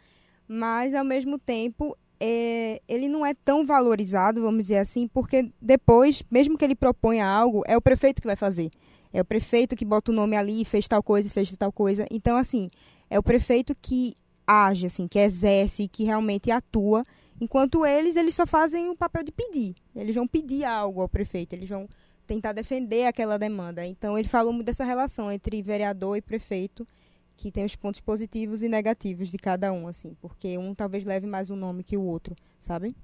mas 0.47 0.93
ao 0.93 1.03
mesmo 1.03 1.37
tempo 1.37 1.97
é, 2.19 2.81
ele 2.87 3.07
não 3.07 3.25
é 3.25 3.33
tão 3.33 3.65
valorizado, 3.65 4.41
vamos 4.41 4.63
dizer 4.63 4.77
assim, 4.77 5.07
porque 5.07 5.51
depois, 5.61 6.23
mesmo 6.31 6.57
que 6.57 6.65
ele 6.65 6.75
proponha 6.75 7.25
algo, 7.25 7.63
é 7.67 7.77
o 7.77 7.81
prefeito 7.81 8.21
que 8.21 8.27
vai 8.27 8.35
fazer. 8.35 8.71
É 9.13 9.21
o 9.21 9.25
prefeito 9.25 9.75
que 9.75 9.85
bota 9.85 10.11
o 10.11 10.15
nome 10.15 10.35
ali, 10.35 10.65
fez 10.65 10.87
tal 10.87 11.01
coisa, 11.01 11.29
fez 11.29 11.55
tal 11.57 11.71
coisa. 11.71 12.05
Então, 12.11 12.37
assim, 12.37 12.69
é 13.09 13.17
o 13.17 13.23
prefeito 13.23 13.75
que 13.81 14.15
age, 14.45 14.85
assim, 14.85 15.07
que 15.07 15.19
exerce, 15.19 15.87
que 15.87 16.03
realmente 16.03 16.51
atua. 16.51 17.03
Enquanto 17.39 17.85
eles, 17.85 18.15
eles 18.15 18.33
só 18.35 18.47
fazem 18.47 18.89
o 18.89 18.95
papel 18.95 19.23
de 19.23 19.31
pedir. 19.31 19.75
Eles 19.95 20.15
vão 20.15 20.27
pedir 20.27 20.63
algo 20.63 21.01
ao 21.01 21.09
prefeito, 21.09 21.53
eles 21.53 21.69
vão 21.69 21.87
tentar 22.25 22.51
defender 22.51 23.05
aquela 23.05 23.37
demanda. 23.37 23.85
Então, 23.85 24.17
ele 24.17 24.27
falou 24.27 24.51
muito 24.51 24.65
dessa 24.65 24.83
relação 24.83 25.31
entre 25.31 25.61
vereador 25.61 26.17
e 26.17 26.21
prefeito, 26.21 26.87
que 27.37 27.51
tem 27.51 27.63
os 27.63 27.75
pontos 27.75 28.01
positivos 28.01 28.63
e 28.63 28.67
negativos 28.67 29.29
de 29.31 29.37
cada 29.37 29.71
um, 29.71 29.87
assim, 29.87 30.17
porque 30.19 30.57
um 30.57 30.73
talvez 30.73 31.05
leve 31.05 31.27
mais 31.27 31.51
um 31.51 31.55
nome 31.55 31.83
que 31.83 31.95
o 31.95 32.01
outro, 32.01 32.35
sabe? 32.59 32.95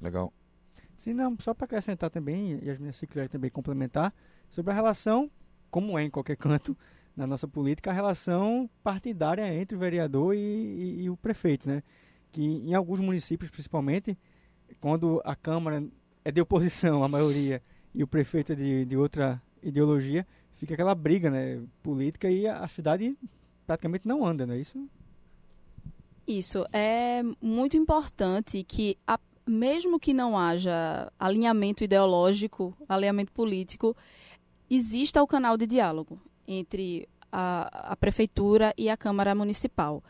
Legal. 0.00 0.32
Sim, 0.96 1.12
não, 1.12 1.36
só 1.38 1.52
para 1.52 1.66
acrescentar 1.66 2.10
também, 2.10 2.58
e 2.62 2.70
as 2.70 2.78
minhas 2.78 2.96
se 2.96 3.06
quiserem 3.06 3.28
também 3.28 3.50
complementar, 3.50 4.12
sobre 4.48 4.72
a 4.72 4.74
relação, 4.74 5.30
como 5.70 5.98
é 5.98 6.04
em 6.04 6.10
qualquer 6.10 6.36
canto 6.38 6.76
na 7.14 7.26
nossa 7.26 7.46
política, 7.46 7.90
a 7.90 7.94
relação 7.94 8.68
partidária 8.82 9.54
entre 9.54 9.76
o 9.76 9.78
vereador 9.80 10.34
e, 10.34 10.38
e- 10.38 11.02
e 11.04 11.10
o 11.10 11.16
prefeito, 11.16 11.68
né? 11.68 11.82
Que 12.32 12.42
em 12.42 12.74
alguns 12.74 13.00
municípios, 13.00 13.50
principalmente, 13.50 14.18
quando 14.80 15.20
a 15.24 15.36
Câmara 15.36 15.84
é 16.24 16.30
de 16.32 16.40
oposição, 16.40 17.04
a 17.04 17.08
maioria, 17.08 17.62
e 17.94 18.02
o 18.02 18.06
prefeito 18.06 18.52
é 18.52 18.54
de, 18.54 18.84
de 18.86 18.96
outra 18.96 19.40
ideologia, 19.62 20.26
fica 20.56 20.74
aquela 20.74 20.94
briga 20.94 21.30
né, 21.30 21.62
política 21.82 22.30
e 22.30 22.46
a, 22.46 22.66
cidade 22.68 23.16
praticamente 23.66 24.06
não 24.06 24.24
anda, 24.26 24.46
não 24.46 24.54
é 24.54 24.58
isso? 24.58 24.88
Isso 26.26 26.66
é 26.72 27.22
muito 27.40 27.76
importante 27.76 28.64
que, 28.64 28.96
a- 29.06 29.20
mesmo 29.46 29.98
que 30.00 30.12
não 30.12 30.36
haja 30.36 31.10
alinhamento 31.18 31.84
ideológico, 31.84 32.74
alinhamento 32.88 33.30
político, 33.32 33.96
exista 34.68 35.22
o 35.22 35.26
canal 35.26 35.56
de 35.56 35.66
diálogo 35.66 36.18
entre 36.48 37.08
a, 37.30 37.92
a 37.92 37.96
prefeitura 37.96 38.74
e 38.76 38.88
a 38.88 38.96
Câmara 38.96 39.34
Municipal. 39.34 40.02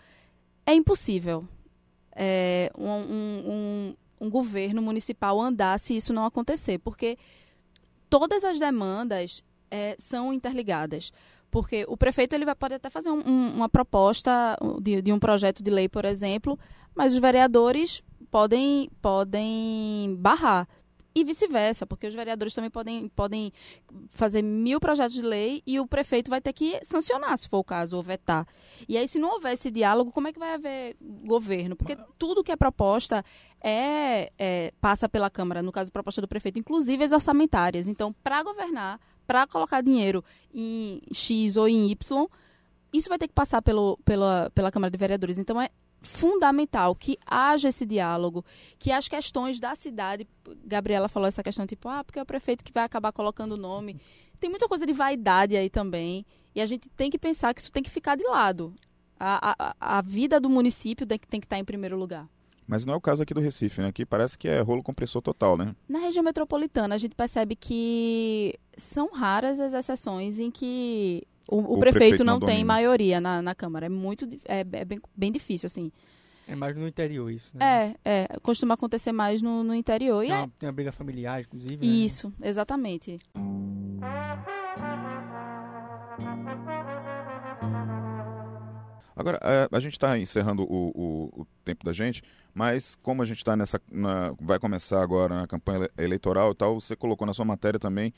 É 0.65 0.75
impossível 0.75 1.45
é, 2.15 2.71
um, 2.79 2.89
um- 2.89 3.51
um- 3.53 3.97
um 4.27 4.31
governo 4.31 4.81
municipal 4.81 5.39
andar 5.39 5.79
se 5.79 5.95
isso 5.95 6.15
não 6.15 6.25
acontecer, 6.25 6.79
porque 6.79 7.19
todas 8.09 8.43
as 8.45 8.59
demandas 8.59 9.45
é, 9.71 9.97
são 9.99 10.33
interligadas. 10.33 11.13
Porque 11.51 11.85
o 11.89 11.97
prefeito 11.97 12.35
ele 12.35 12.45
vai, 12.45 12.55
pode 12.55 12.75
até 12.75 12.91
fazer 12.91 13.11
um- 13.11 13.23
um- 13.27 13.55
uma 13.57 13.69
proposta 13.69 14.59
de, 14.81 15.01
de 15.01 15.13
um 15.13 15.19
projeto 15.19 15.63
de 15.63 15.71
lei, 15.71 15.89
por 15.89 16.05
exemplo, 16.05 16.59
mas 16.95 17.13
os 17.13 17.19
vereadores 17.19 18.03
podem, 18.31 18.91
podem 19.01 20.17
barrar. 20.19 20.69
E 21.15 21.25
vice-versa, 21.25 21.87
porque 21.87 22.07
os 22.07 22.15
vereadores 22.15 22.53
também 22.55 22.69
podem, 22.69 23.09
podem 23.09 23.51
fazer 24.11 24.43
mil 24.43 24.79
projetos 24.79 25.15
de 25.15 25.23
lei 25.23 25.63
e 25.67 25.81
o 25.81 25.87
prefeito 25.87 26.29
vai 26.29 26.43
ter 26.43 26.53
que 26.53 26.79
sancionar, 26.85 27.39
se 27.39 27.49
for 27.49 27.57
o 27.57 27.65
caso, 27.65 27.97
ou 27.97 28.03
vetar. 28.03 28.47
E 28.87 28.99
aí, 28.99 29.09
se 29.09 29.19
não 29.19 29.31
houver 29.31 29.55
esse 29.55 29.71
diálogo, 29.71 30.13
como 30.13 30.29
é 30.29 30.33
que 30.33 30.39
vai 30.39 30.53
haver 30.53 30.95
governo? 31.01 31.75
Porque 31.75 31.97
tudo 32.19 32.45
que 32.45 32.53
é 32.53 32.57
proposta 32.57 33.25
é, 33.63 34.31
é, 34.39 34.73
passa 34.79 35.09
pela 35.09 35.31
Câmara, 35.31 35.63
no 35.63 35.73
caso, 35.73 35.91
proposta 35.91 36.21
do 36.21 36.29
prefeito, 36.29 36.59
inclusive 36.59 37.03
as 37.03 37.13
orçamentárias. 37.13 37.89
Então, 37.89 38.15
para 38.23 38.43
governar, 38.43 39.01
para 39.27 39.47
colocar 39.47 39.81
dinheiro 39.81 40.25
em 40.55 41.01
X 41.13 41.57
ou 41.57 41.69
em 41.69 41.91
Y, 41.91 42.27
isso 42.93 43.09
vai 43.09 43.19
ter 43.19 43.29
que 43.29 43.35
passar 43.35 43.61
pelo, 43.63 43.99
pela, 44.05 44.51
pela 44.55 44.71
Câmara 44.71 44.91
de 44.91 44.99
Vereadores. 44.99 45.39
Então, 45.39 45.61
é 45.61 45.71
fundamental 46.01 46.95
que 46.95 47.19
haja 47.27 47.69
esse 47.69 47.85
diálogo, 47.85 48.45
que 48.79 48.93
as 48.93 49.09
questões 49.09 49.59
da 49.59 49.75
cidade, 49.75 50.27
Gabriela 50.65 51.09
falou 51.09 51.27
essa 51.27 51.43
questão 51.43 51.67
tipo, 51.67 51.89
ah, 51.89 52.05
porque 52.05 52.19
é 52.19 52.23
o 52.23 52.27
prefeito 52.27 52.65
que 52.65 52.73
vai 52.73 52.85
acabar 52.85 53.13
colocando 53.13 53.53
o 53.53 53.57
nome. 53.57 54.01
Tem 54.39 54.49
muita 54.49 54.69
coisa 54.69 54.87
de 54.87 54.93
vaidade 54.93 55.57
aí 55.57 55.69
também, 55.69 56.25
e 56.55 56.61
a 56.61 56.67
gente 56.67 56.89
tem 56.91 57.11
que 57.11 57.19
pensar 57.19 57.53
que 57.55 57.61
isso 57.61 57.73
tem 57.73 57.83
que 57.83 57.91
ficar 57.91 58.17
de 58.17 58.25
lado. 58.25 58.75
A, 59.19 59.57
a, 59.81 59.99
a 59.99 60.03
vida 60.03 60.39
do 60.39 60.49
município 60.49 61.07
tem 61.07 61.19
que, 61.19 61.27
tem 61.27 61.41
que 61.41 61.47
estar 61.47 61.59
em 61.59 61.65
primeiro 61.65 61.97
lugar. 61.97 62.29
Mas 62.67 62.85
não 62.85 62.95
é 62.95 62.97
o 62.97 63.01
caso 63.01 63.23
aqui 63.23 63.33
do 63.33 63.41
Recife, 63.41 63.81
né? 63.81 63.89
Aqui 63.89 64.05
parece 64.05 64.37
que 64.37 64.49
é 64.49 64.61
rolo 64.61 64.83
compressor 64.83 65.23
total, 65.23 65.57
né? 65.57 65.75
Na 65.89 66.01
região 66.01 66.23
metropolitana, 66.23 66.95
a 66.95 66.99
gente 66.99 67.15
percebe 67.15 67.55
que 67.55 68.59
são 68.77 69.11
raras 69.13 69.61
as 69.61 69.73
exceções 69.73 70.39
em 70.39 70.51
que 70.51 71.23
o, 71.49 71.57
o 71.57 71.59
O 71.59 71.79
prefeito, 71.79 71.99
prefeito 71.99 72.25
não, 72.25 72.41
não 72.41 72.47
tem 72.47 72.65
maioria 72.65 73.21
na, 73.21 73.41
na 73.41 73.55
Câmara. 73.55 73.87
É 73.87 73.89
muito 73.89 74.29
é, 74.45 74.61
é 74.73 74.85
bem, 74.85 75.01
bem 75.17 75.31
difícil, 75.31 75.67
assim. 75.67 75.93
É 76.49 76.55
mais 76.55 76.77
no 76.77 76.87
interior 76.87 77.31
isso, 77.31 77.51
né? 77.55 77.97
É, 78.05 78.23
é, 78.23 78.29
costuma 78.41 78.75
acontecer 78.75 79.11
mais 79.11 79.43
no, 79.43 79.65
no 79.65 79.75
interior. 79.75 80.23
E 80.23 80.29
Tem 80.29 80.37
é 80.37 80.39
uma, 80.39 80.49
tem 80.59 80.67
uma 80.69 80.73
briga 80.73 80.93
familiar, 80.93 81.41
inclusive. 81.41 81.77
né? 81.77 81.93
isso, 81.93 82.33
exatamente. 82.43 83.19
Agora, 89.17 89.41
é, 89.43 89.67
a 89.75 89.81
gente 89.81 89.93
está 89.95 90.19
encerrando 90.19 90.63
o, 90.65 90.89
o- 90.95 91.41
o 91.43 91.47
tempo 91.65 91.83
da 91.85 91.93
gente, 91.93 92.23
mas 92.55 92.95
como 93.03 93.23
a 93.23 93.25
gente 93.25 93.39
está 93.39 93.57
nessa. 93.57 93.81
na- 93.91 94.35
vai 94.39 94.59
começar 94.59 95.03
agora 95.03 95.35
na 95.35 95.47
campanha 95.47 95.79
ele- 95.97 96.05
eleitoral 96.07 96.53
e 96.53 96.55
tal, 96.55 96.79
você 96.79 96.95
colocou 96.95 97.27
na 97.27 97.33
sua 97.33 97.45
matéria 97.45 97.81
também 97.81 98.13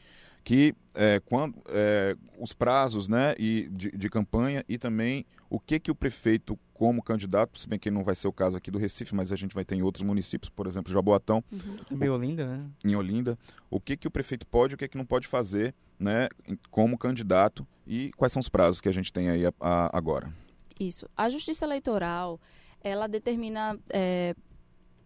que 0.45 0.75
é, 0.95 1.21
quando, 1.21 1.55
é, 1.69 2.17
os 2.39 2.53
prazos 2.53 3.07
né, 3.07 3.35
e 3.39 3.69
de, 3.71 3.91
de 3.91 4.09
campanha 4.09 4.65
e 4.69 4.79
também 4.79 5.27
o 5.51 5.61
que, 5.61 5.79
que 5.79 5.91
o 5.91 5.95
prefeito, 5.95 6.59
como 6.73 7.03
candidato, 7.03 7.59
se 7.61 7.69
bem 7.69 7.79
que 7.79 7.91
não 7.91 8.03
vai 8.03 8.15
ser 8.15 8.29
o 8.29 8.33
caso 8.33 8.57
aqui 8.57 8.71
do 8.71 8.79
Recife, 8.79 9.15
mas 9.15 9.31
a 9.33 9.37
gente 9.37 9.55
vai 9.55 9.65
ter 9.65 9.75
em 9.75 9.83
outros 9.83 10.03
municípios, 10.03 10.49
por 10.49 10.67
exemplo, 10.67 10.93
Jaboatão, 10.93 11.45
Também 11.89 12.09
Olinda, 12.09 12.47
né? 12.47 12.65
em 12.85 12.95
Olinda, 12.97 13.39
o 13.71 13.79
que, 13.79 13.97
que 13.97 14.07
o 14.09 14.11
prefeito 14.11 14.47
pode 14.47 14.73
e 14.73 14.77
o 14.77 14.79
que, 14.79 14.89
que 14.89 14.97
não 14.97 15.05
pode 15.05 15.27
fazer 15.27 15.75
né, 15.99 16.29
em- 16.47 16.59
como 16.71 16.97
candidato 16.97 17.67
e 17.87 18.11
quais 18.17 18.33
são 18.33 18.41
os 18.41 18.49
prazos 18.49 18.81
que 18.81 18.89
a 18.89 18.93
gente 18.93 19.13
tem 19.13 19.29
aí 19.29 19.45
a- 19.45 19.53
a- 19.61 19.91
agora. 19.97 20.33
Isso. 20.79 21.09
A 21.17 21.29
justiça 21.29 21.65
eleitoral, 21.65 22.41
ela 22.83 23.07
determina 23.09 23.79
é, 23.91 24.35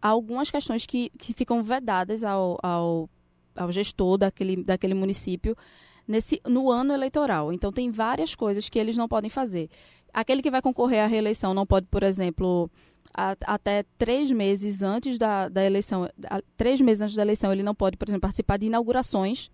algumas 0.00 0.50
questões 0.50 0.84
que, 0.86 1.10
que 1.18 1.32
ficam 1.32 1.62
vedadas 1.62 2.22
ao, 2.24 2.58
ao, 2.62 3.08
ao 3.56 3.72
gestor 3.72 4.18
daquele, 4.18 4.62
daquele 4.62 4.94
município 4.94 5.56
nesse, 6.06 6.40
no 6.46 6.70
ano 6.70 6.92
eleitoral. 6.92 7.52
Então, 7.52 7.72
tem 7.72 7.90
várias 7.90 8.34
coisas 8.34 8.68
que 8.68 8.78
eles 8.78 8.96
não 8.96 9.08
podem 9.08 9.30
fazer. 9.30 9.70
Aquele 10.12 10.42
que 10.42 10.50
vai 10.50 10.60
concorrer 10.60 11.02
à 11.02 11.06
reeleição 11.06 11.54
não 11.54 11.64
pode, 11.64 11.86
por 11.86 12.02
exemplo, 12.02 12.70
a- 13.16 13.36
até 13.46 13.82
três 13.96 14.30
meses 14.30 14.82
antes 14.82 15.16
da, 15.16 15.48
da 15.48 15.64
eleição, 15.64 16.04
a- 16.28 16.42
três 16.56 16.80
meses 16.82 17.00
antes 17.00 17.14
da 17.16 17.22
eleição, 17.22 17.50
ele 17.50 17.62
não 17.62 17.74
pode, 17.74 17.96
por 17.96 18.06
exemplo, 18.08 18.20
participar 18.20 18.58
de 18.58 18.66
inaugurações. 18.66 19.50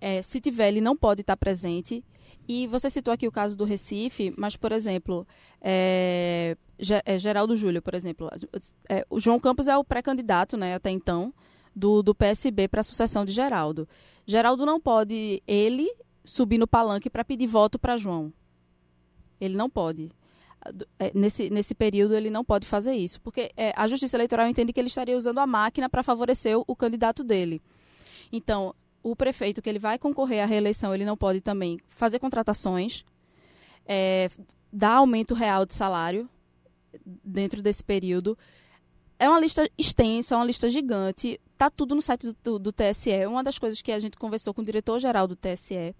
É, 0.00 0.22
se 0.22 0.40
tiver, 0.40 0.68
ele 0.68 0.80
não 0.80 0.96
pode 0.96 1.22
estar 1.22 1.36
presente. 1.36 2.04
E 2.48 2.66
você 2.66 2.88
citou 2.88 3.12
aqui 3.12 3.28
o 3.28 3.32
caso 3.32 3.56
do 3.56 3.64
Recife, 3.64 4.32
mas, 4.38 4.56
por 4.56 4.72
exemplo, 4.72 5.26
é, 5.60 6.56
é, 7.04 7.18
Geraldo 7.18 7.54
Júlio, 7.54 7.82
por 7.82 7.94
exemplo. 7.94 8.30
É, 8.88 9.04
o 9.10 9.20
João 9.20 9.38
Campos 9.38 9.68
é 9.68 9.76
o 9.76 9.84
pré-candidato, 9.84 10.56
né, 10.56 10.74
até 10.74 10.90
então, 10.90 11.34
do, 11.76 12.02
do 12.02 12.14
PSB 12.14 12.66
para 12.66 12.80
a 12.80 12.84
sucessão 12.84 13.24
de 13.24 13.32
Geraldo. 13.32 13.86
Geraldo 14.26 14.64
não 14.64 14.80
pode, 14.80 15.42
ele, 15.46 15.94
subir 16.24 16.56
no 16.56 16.66
palanque 16.66 17.10
para 17.10 17.24
pedir 17.24 17.46
voto 17.46 17.78
para 17.78 17.98
João. 17.98 18.32
Ele 19.38 19.56
não 19.56 19.68
pode. 19.68 20.08
É, 20.98 21.12
nesse, 21.14 21.50
nesse 21.50 21.74
período 21.74 22.14
ele 22.14 22.30
não 22.30 22.44
pode 22.44 22.66
fazer 22.66 22.94
isso, 22.94 23.20
porque 23.20 23.52
é, 23.56 23.72
a 23.76 23.86
Justiça 23.86 24.16
Eleitoral 24.16 24.48
entende 24.48 24.72
que 24.72 24.80
ele 24.80 24.88
estaria 24.88 25.16
usando 25.16 25.38
a 25.38 25.46
máquina 25.46 25.88
para 25.88 26.02
favorecer 26.02 26.58
o, 26.58 26.64
o, 26.66 26.74
candidato 26.74 27.22
dele. 27.22 27.62
Então, 28.32 28.74
o 29.02 29.14
prefeito 29.14 29.62
que 29.62 29.68
ele 29.68 29.78
vai 29.78 29.98
concorrer 29.98 30.42
à 30.42 30.46
reeleição, 30.46 30.94
ele 30.94 31.04
não 31.04 31.16
pode 31.16 31.40
também 31.40 31.78
fazer 31.88 32.18
contratações, 32.18 33.04
é, 33.86 34.30
dar 34.72 34.96
aumento 34.96 35.34
real 35.34 35.64
de 35.64 35.74
salário 35.74 36.28
dentro 37.24 37.62
desse 37.62 37.82
período. 37.82 38.36
É 39.18 39.28
uma 39.28 39.40
lista 39.40 39.68
extensa, 39.76 40.36
uma 40.36 40.44
lista 40.44 40.68
gigante. 40.68 41.40
Tá 41.56 41.68
tudo 41.68 41.94
no 41.94 42.02
site 42.02 42.28
do, 42.28 42.36
do, 42.44 42.58
do 42.58 42.72
TSE. 42.72 43.26
Uma 43.26 43.42
das 43.42 43.58
coisas 43.58 43.82
que 43.82 43.90
a 43.90 43.98
gente 43.98 44.16
conversou 44.16 44.54
com 44.54 44.62
o 44.62 44.64
diretor-geral 44.64 45.26
do 45.26 45.34
TSE 45.34 45.94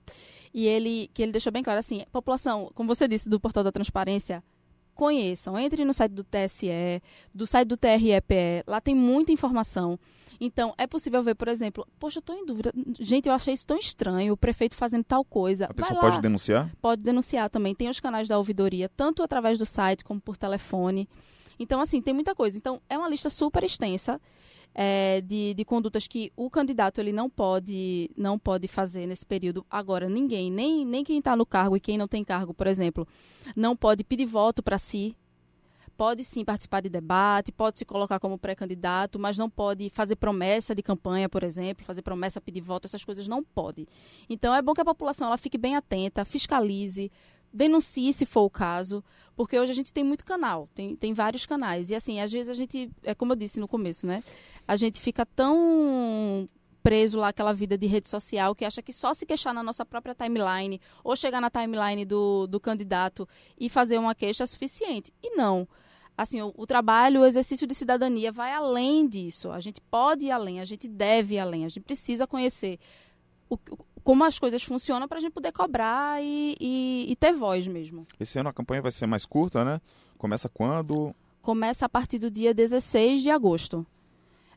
e 0.54 0.66
ele 0.66 1.10
que 1.12 1.22
ele 1.22 1.32
deixou 1.32 1.52
bem 1.52 1.62
claro 1.62 1.78
assim, 1.78 2.04
população, 2.12 2.70
como 2.74 2.88
você 2.88 3.08
disse 3.08 3.28
do 3.28 3.40
portal 3.40 3.64
da 3.64 3.72
transparência, 3.72 4.42
conheçam, 4.98 5.56
entre 5.56 5.84
no 5.84 5.94
site 5.94 6.10
do 6.10 6.24
TSE, 6.24 7.00
do 7.32 7.46
site 7.46 7.68
do 7.68 7.76
TREPE, 7.76 8.64
lá 8.66 8.80
tem 8.80 8.96
muita 8.96 9.30
informação. 9.30 9.96
Então, 10.40 10.74
é 10.76 10.88
possível 10.88 11.22
ver, 11.22 11.36
por 11.36 11.46
exemplo, 11.46 11.86
poxa, 12.00 12.18
eu 12.18 12.20
estou 12.20 12.34
em 12.34 12.44
dúvida. 12.44 12.72
Gente, 12.98 13.28
eu 13.28 13.32
achei 13.32 13.54
isso 13.54 13.66
tão 13.66 13.78
estranho, 13.78 14.32
o 14.32 14.36
prefeito 14.36 14.74
fazendo 14.76 15.04
tal 15.04 15.24
coisa. 15.24 15.66
A 15.66 15.74
pessoa 15.74 16.00
pode 16.00 16.20
denunciar? 16.20 16.70
Pode 16.80 17.00
denunciar 17.00 17.48
também. 17.48 17.76
Tem 17.76 17.88
os 17.88 18.00
canais 18.00 18.26
da 18.26 18.38
ouvidoria, 18.38 18.88
tanto 18.88 19.22
através 19.22 19.56
do 19.56 19.64
site 19.64 20.04
como 20.04 20.20
por 20.20 20.36
telefone. 20.36 21.08
Então, 21.60 21.80
assim, 21.80 22.02
tem 22.02 22.12
muita 22.12 22.34
coisa. 22.34 22.58
Então, 22.58 22.80
é 22.88 22.98
uma 22.98 23.08
lista 23.08 23.30
super 23.30 23.62
extensa 23.62 24.20
é, 24.74 25.20
de, 25.20 25.54
de 25.54 25.64
condutas 25.64 26.06
que 26.06 26.32
o 26.36 26.48
candidato 26.48 27.00
ele 27.00 27.12
não 27.12 27.28
pode 27.28 28.10
não 28.16 28.38
pode 28.38 28.68
fazer 28.68 29.06
nesse 29.06 29.26
período. 29.26 29.66
Agora, 29.70 30.08
ninguém, 30.08 30.50
nem, 30.50 30.84
nem 30.84 31.02
quem 31.02 31.18
está 31.18 31.36
no 31.36 31.44
cargo 31.44 31.76
e 31.76 31.80
quem 31.80 31.98
não 31.98 32.08
tem 32.08 32.22
cargo, 32.24 32.54
por 32.54 32.66
exemplo, 32.66 33.06
não 33.56 33.76
pode 33.76 34.04
pedir 34.04 34.26
voto 34.26 34.62
para 34.62 34.78
si. 34.78 35.16
Pode 35.96 36.22
sim 36.22 36.44
participar 36.44 36.80
de 36.80 36.88
debate, 36.88 37.50
pode 37.50 37.80
se 37.80 37.84
colocar 37.84 38.20
como 38.20 38.38
pré-candidato, 38.38 39.18
mas 39.18 39.36
não 39.36 39.50
pode 39.50 39.90
fazer 39.90 40.14
promessa 40.14 40.72
de 40.72 40.80
campanha, 40.80 41.28
por 41.28 41.42
exemplo, 41.42 41.84
fazer 41.84 42.02
promessa, 42.02 42.40
pedir 42.40 42.60
voto, 42.60 42.84
essas 42.84 43.04
coisas 43.04 43.26
não 43.26 43.42
pode. 43.42 43.84
Então 44.30 44.54
é 44.54 44.62
bom 44.62 44.74
que 44.74 44.80
a 44.80 44.84
população 44.84 45.26
ela 45.26 45.36
fique 45.36 45.58
bem 45.58 45.74
atenta, 45.74 46.24
fiscalize, 46.24 47.10
denuncie 47.52 48.12
se 48.12 48.26
for 48.26 48.42
o 48.42 48.50
caso, 48.50 49.02
porque 49.34 49.58
hoje 49.58 49.72
a 49.72 49.74
gente 49.74 49.92
tem 49.92 50.04
muito 50.04 50.24
canal, 50.24 50.68
tem, 50.74 50.94
tem 50.94 51.14
vários 51.14 51.46
canais. 51.46 51.90
E 51.90 51.94
assim, 51.94 52.20
às 52.20 52.30
vezes 52.30 52.50
a 52.50 52.54
gente, 52.54 52.90
é 53.02 53.14
como 53.14 53.32
eu 53.32 53.36
disse 53.36 53.60
no 53.60 53.68
começo, 53.68 54.06
né? 54.06 54.22
A 54.66 54.76
gente 54.76 55.00
fica 55.00 55.24
tão 55.24 56.48
preso 56.82 57.18
lá 57.18 57.28
aquela 57.28 57.52
vida 57.52 57.76
de 57.76 57.86
rede 57.86 58.08
social 58.08 58.54
que 58.54 58.64
acha 58.64 58.80
que 58.80 58.92
só 58.92 59.12
se 59.12 59.26
queixar 59.26 59.52
na 59.52 59.62
nossa 59.62 59.84
própria 59.84 60.14
timeline 60.14 60.80
ou 61.02 61.14
chegar 61.16 61.40
na 61.40 61.50
timeline 61.50 62.04
do, 62.04 62.46
do 62.46 62.60
candidato 62.60 63.28
e 63.58 63.68
fazer 63.68 63.98
uma 63.98 64.14
queixa 64.14 64.44
é 64.44 64.46
suficiente. 64.46 65.12
E 65.22 65.36
não. 65.36 65.68
Assim, 66.16 66.40
o, 66.40 66.52
o 66.56 66.66
trabalho, 66.66 67.20
o 67.20 67.26
exercício 67.26 67.66
de 67.66 67.74
cidadania 67.74 68.32
vai 68.32 68.52
além 68.52 69.06
disso. 69.06 69.50
A 69.50 69.60
gente 69.60 69.80
pode 69.80 70.26
ir 70.26 70.30
além, 70.30 70.60
a 70.60 70.64
gente 70.64 70.88
deve 70.88 71.34
ir 71.34 71.38
além, 71.38 71.64
a 71.64 71.68
gente 71.68 71.84
precisa 71.84 72.26
conhecer 72.26 72.78
o, 73.48 73.58
como 74.08 74.24
as 74.24 74.38
coisas 74.38 74.62
funcionam 74.62 75.06
para 75.06 75.18
a 75.18 75.20
gente 75.20 75.34
poder 75.34 75.52
cobrar 75.52 76.22
e, 76.22 76.56
e, 76.58 77.06
e, 77.10 77.14
ter 77.14 77.30
voz 77.34 77.68
mesmo. 77.68 78.06
Esse 78.18 78.38
ano 78.38 78.48
a 78.48 78.54
campanha 78.54 78.80
vai 78.80 78.90
ser 78.90 79.06
mais 79.06 79.26
curta, 79.26 79.62
né? 79.66 79.82
Começa 80.16 80.48
quando? 80.48 81.14
Começa 81.42 81.84
a 81.84 81.90
partir 81.90 82.18
do 82.18 82.30
dia 82.30 82.54
16 82.54 83.20
de 83.20 83.28
agosto. 83.28 83.86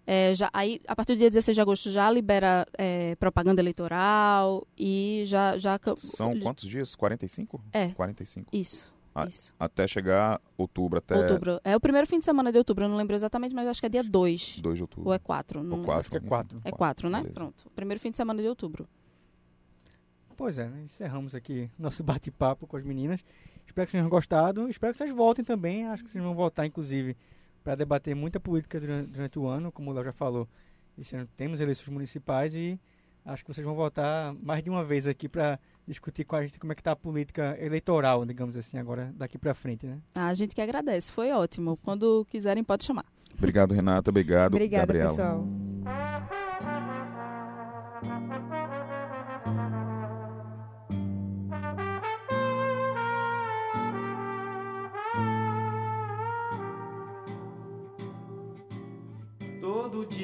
É, 0.08 0.34
já, 0.34 0.50
aí, 0.54 0.80
a 0.88 0.96
partir 0.96 1.16
do 1.16 1.18
dia 1.18 1.30
16 1.30 1.54
de 1.54 1.60
agosto 1.60 1.92
já 1.92 2.10
libera 2.10 2.66
é, 2.78 3.14
propaganda 3.16 3.62
eleitoral 3.62 4.66
e 4.78 5.24
já, 5.26 5.58
já... 5.58 5.78
São 5.98 6.40
quantos 6.40 6.70
dias? 6.70 6.96
45? 6.96 7.62
É. 7.74 7.90
45. 7.90 8.48
Isso. 8.54 8.94
A, 9.14 9.26
Isso. 9.26 9.54
Até 9.60 9.86
chegar 9.86 10.40
outubro, 10.58 11.00
até... 11.00 11.14
Outubro. 11.24 11.60
É 11.66 11.76
o 11.76 11.80
primeiro 11.82 12.08
fim 12.08 12.20
de 12.20 12.24
semana 12.24 12.54
de 12.54 12.58
outubro, 12.58 12.86
eu 12.86 12.90
não 12.90 12.96
lembro 12.96 13.14
exatamente, 13.14 13.54
mas 13.54 13.68
acho 13.68 13.82
que 13.82 13.88
é 13.88 13.90
dia 13.90 14.04
2. 14.04 14.62
2 14.62 14.76
de 14.78 14.82
outubro. 14.82 15.10
Ou 15.10 15.14
é 15.14 15.20
4. 15.20 15.62
Não... 15.62 15.80
Ou 15.80 15.84
4. 15.84 16.00
Acho 16.00 16.10
que 16.10 16.16
é 16.16 16.20
4. 16.22 16.62
É 16.64 16.72
4, 16.72 17.10
né? 17.10 17.18
Beleza. 17.18 17.34
Pronto. 17.34 17.70
Primeiro 17.76 18.00
fim 18.00 18.12
de 18.12 18.16
semana 18.16 18.42
de 18.42 18.48
outubro. 18.48 18.88
Pois 20.42 20.58
é, 20.58 20.68
né? 20.68 20.82
encerramos 20.86 21.36
aqui 21.36 21.70
nosso 21.78 22.04
bate-papo 22.04 22.66
com 22.66 22.76
as 22.76 22.84
meninas. 22.84 23.24
Espero 23.64 23.86
que 23.86 23.92
vocês 23.92 24.02
tenham 24.02 24.10
gostado. 24.10 24.68
Espero 24.68 24.92
que 24.92 24.98
vocês 24.98 25.12
voltem 25.12 25.46
também. 25.46 25.86
Acho 25.86 26.04
que 26.04 26.10
vocês 26.10 26.24
vão 26.24 26.34
voltar, 26.34 26.66
inclusive, 26.66 27.16
para 27.64 27.76
debater 27.76 28.16
muita 28.16 28.40
política 28.40 28.80
durante, 28.80 29.12
durante, 29.12 29.38
o 29.38 29.46
ano. 29.46 29.72
Como 29.72 29.92
o 29.92 29.94
Léo 29.94 30.06
já 30.06 30.12
falou, 30.12 30.50
esse 30.98 31.16
ano 31.16 31.30
temos 31.38 31.62
eleições 31.62 31.90
municipais 31.90 32.56
e 32.56 32.80
acho 33.24 33.46
que 33.46 33.54
vocês 33.54 33.64
vão 33.64 33.76
voltar 33.76 34.34
mais 34.42 34.64
de 34.64 34.70
uma 34.72 34.84
vez 34.84 35.06
aqui 35.06 35.30
para 35.30 35.60
discutir 35.88 36.26
com 36.26 36.36
a 36.36 36.42
gente 36.42 36.60
como 36.60 36.72
é 36.72 36.76
que 36.76 36.82
está 36.82 36.94
a 36.94 36.96
política 36.96 37.56
eleitoral, 37.60 38.26
digamos 38.26 38.58
assim, 38.58 38.80
agora 38.80 39.14
daqui 39.16 39.38
para 39.38 39.54
frente, 39.54 39.86
né? 39.86 40.00
Ah, 40.16 40.30
a 40.30 40.34
gente 40.34 40.56
que 40.56 40.62
agradece, 40.62 41.12
foi 41.12 41.32
ótimo. 41.32 41.78
Quando 41.84 42.26
quiserem, 42.32 42.64
pode 42.64 42.84
chamar. 42.84 43.06
Obrigado, 43.38 43.76
Renata. 43.76 44.10
Obrigado, 44.10 44.56
Obrigada, 44.56 44.88
Gabriela. 44.88 45.10
pessoal. 45.10 45.48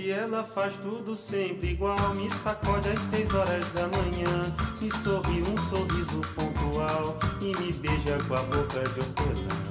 Ela 0.10 0.44
faz 0.44 0.74
tudo 0.78 1.16
sempre 1.16 1.72
igual. 1.72 2.16
Me 2.16 2.30
sacode 2.30 2.90
às 2.90 3.00
seis 3.00 3.34
horas 3.34 3.66
da 3.74 3.88
manhã. 3.88 4.56
Me 4.82 4.92
sorri 4.92 5.42
um 5.42 5.58
sorriso 5.70 6.22
pontual. 6.34 7.18
E 7.42 7.58
me 7.60 7.74
beija 7.74 8.18
com 8.28 8.36
a 8.36 8.42
boca 8.44 8.84
de 8.84 9.00
hortelã. 9.00 9.68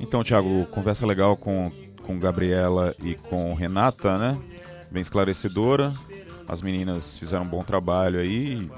Então, 0.00 0.22
Thiago, 0.22 0.66
conversa 0.66 1.06
legal 1.06 1.36
com, 1.36 1.70
com 2.02 2.18
Gabriela 2.18 2.94
e 3.02 3.14
com 3.14 3.54
Renata, 3.54 4.16
né? 4.18 4.40
Bem 4.90 5.00
esclarecedora. 5.00 5.92
As 6.46 6.62
meninas 6.62 7.18
fizeram 7.18 7.44
um 7.44 7.48
bom 7.48 7.62
trabalho 7.62 8.18
aí. 8.18 8.70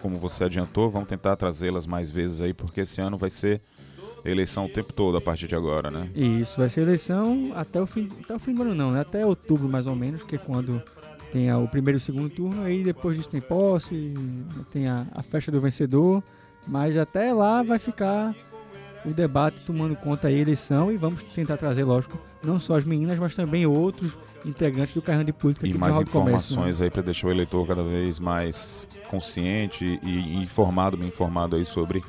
Como 0.00 0.18
você 0.18 0.44
adiantou, 0.44 0.90
vamos 0.90 1.08
tentar 1.08 1.36
trazê-las 1.36 1.86
mais 1.86 2.10
vezes 2.10 2.40
aí, 2.40 2.52
porque 2.52 2.80
esse 2.80 3.00
ano 3.00 3.16
vai 3.16 3.30
ser 3.30 3.62
eleição 4.30 4.66
o 4.66 4.68
tempo 4.68 4.92
todo 4.92 5.16
a 5.16 5.20
partir 5.20 5.46
de 5.48 5.54
agora, 5.54 5.90
né? 5.90 6.08
Isso, 6.14 6.58
vai 6.58 6.68
ser 6.68 6.82
eleição 6.82 7.52
até 7.54 7.80
o 7.80 7.86
fim, 7.86 8.08
até 8.22 8.34
o 8.34 8.38
fim 8.38 8.54
do 8.54 8.62
ano 8.62 8.74
não, 8.74 8.92
né? 8.92 9.00
Até 9.00 9.24
outubro 9.26 9.68
mais 9.68 9.86
ou 9.86 9.96
menos, 9.96 10.22
que 10.22 10.36
é 10.36 10.38
quando 10.38 10.82
tem 11.32 11.52
o 11.52 11.66
primeiro 11.66 11.96
e 11.96 12.00
o 12.00 12.00
segundo 12.00 12.28
turno, 12.28 12.62
aí 12.62 12.84
depois 12.84 13.16
disso 13.16 13.28
tem 13.28 13.40
posse, 13.40 14.14
tem 14.70 14.86
a, 14.86 15.06
a 15.16 15.22
festa 15.22 15.50
do 15.50 15.60
vencedor, 15.60 16.22
mas 16.66 16.96
até 16.96 17.32
lá 17.32 17.62
vai 17.62 17.78
ficar 17.78 18.34
o 19.04 19.10
debate 19.10 19.60
tomando 19.66 19.96
conta 19.96 20.28
aí 20.28 20.36
a 20.36 20.42
eleição 20.42 20.92
e 20.92 20.96
vamos 20.96 21.22
tentar 21.24 21.56
trazer, 21.56 21.84
lógico, 21.84 22.18
não 22.44 22.60
só 22.60 22.76
as 22.76 22.84
meninas, 22.84 23.18
mas 23.18 23.34
também 23.34 23.66
outros 23.66 24.16
integrantes 24.44 24.94
do 24.94 25.02
carrão 25.02 25.24
de 25.24 25.32
política. 25.32 25.66
E 25.66 25.74
mais 25.74 25.98
informações 26.00 26.56
comércio, 26.56 26.80
né? 26.80 26.86
aí 26.86 26.90
para 26.90 27.02
deixar 27.02 27.28
o 27.28 27.30
eleitor 27.30 27.66
cada 27.66 27.82
vez 27.82 28.20
mais 28.20 28.86
consciente 29.08 29.98
e 30.02 30.36
informado, 30.36 30.96
bem 30.96 31.08
informado 31.08 31.56
aí 31.56 31.64
sobre 31.64 32.02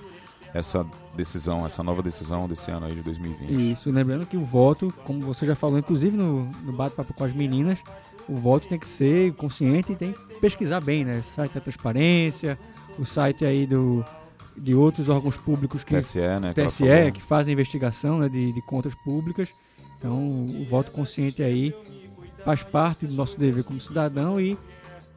essa 0.54 0.86
decisão, 1.16 1.66
essa 1.66 1.84
nova 1.84 2.02
decisão 2.02 2.48
desse 2.48 2.72
ano 2.72 2.86
aí 2.86 2.96
de 2.96 3.02
2020. 3.02 3.72
Isso, 3.72 3.92
lembrando 3.92 4.26
que 4.26 4.38
o 4.38 4.44
voto, 4.44 4.94
como 5.06 5.22
você 5.22 5.46
já 5.46 5.56
falou, 5.56 5.78
inclusive 5.78 6.16
no, 6.18 6.46
no 6.64 6.74
bate-papo 6.74 7.14
com 7.14 7.24
as 7.24 7.34
meninas, 7.34 7.80
o 8.28 8.36
voto 8.36 8.68
tem 8.68 8.80
que 8.80 8.88
ser 8.88 9.34
consciente 9.34 9.92
e 9.92 9.96
tem 9.96 10.14
que 10.14 10.40
pesquisar 10.40 10.80
bem, 10.80 11.06
né? 11.06 11.20
O 11.20 11.36
site 11.36 11.54
da 11.54 11.62
transparência, 11.62 12.58
o 12.98 13.06
site 13.06 13.46
aí 13.46 13.68
do, 13.68 14.04
de 14.58 14.74
outros 14.74 15.10
órgãos 15.10 15.38
públicos 15.38 15.84
que 15.84 15.98
TSE, 15.98 16.20
né, 16.20 16.54
TSE 16.54 17.12
que 17.14 17.22
fazem 17.22 17.54
investigação 17.54 18.20
né, 18.20 18.30
de, 18.30 18.52
de 18.52 18.62
contas 18.62 18.94
públicas. 18.96 19.50
Então, 19.98 20.46
o 20.46 20.66
voto 20.70 20.92
consciente 20.92 21.42
aí 21.42 21.74
faz 22.44 22.62
parte 22.64 23.06
do 23.08 23.14
nosso 23.14 23.38
dever 23.38 23.64
como 23.64 23.80
cidadão 23.80 24.40
e 24.40 24.58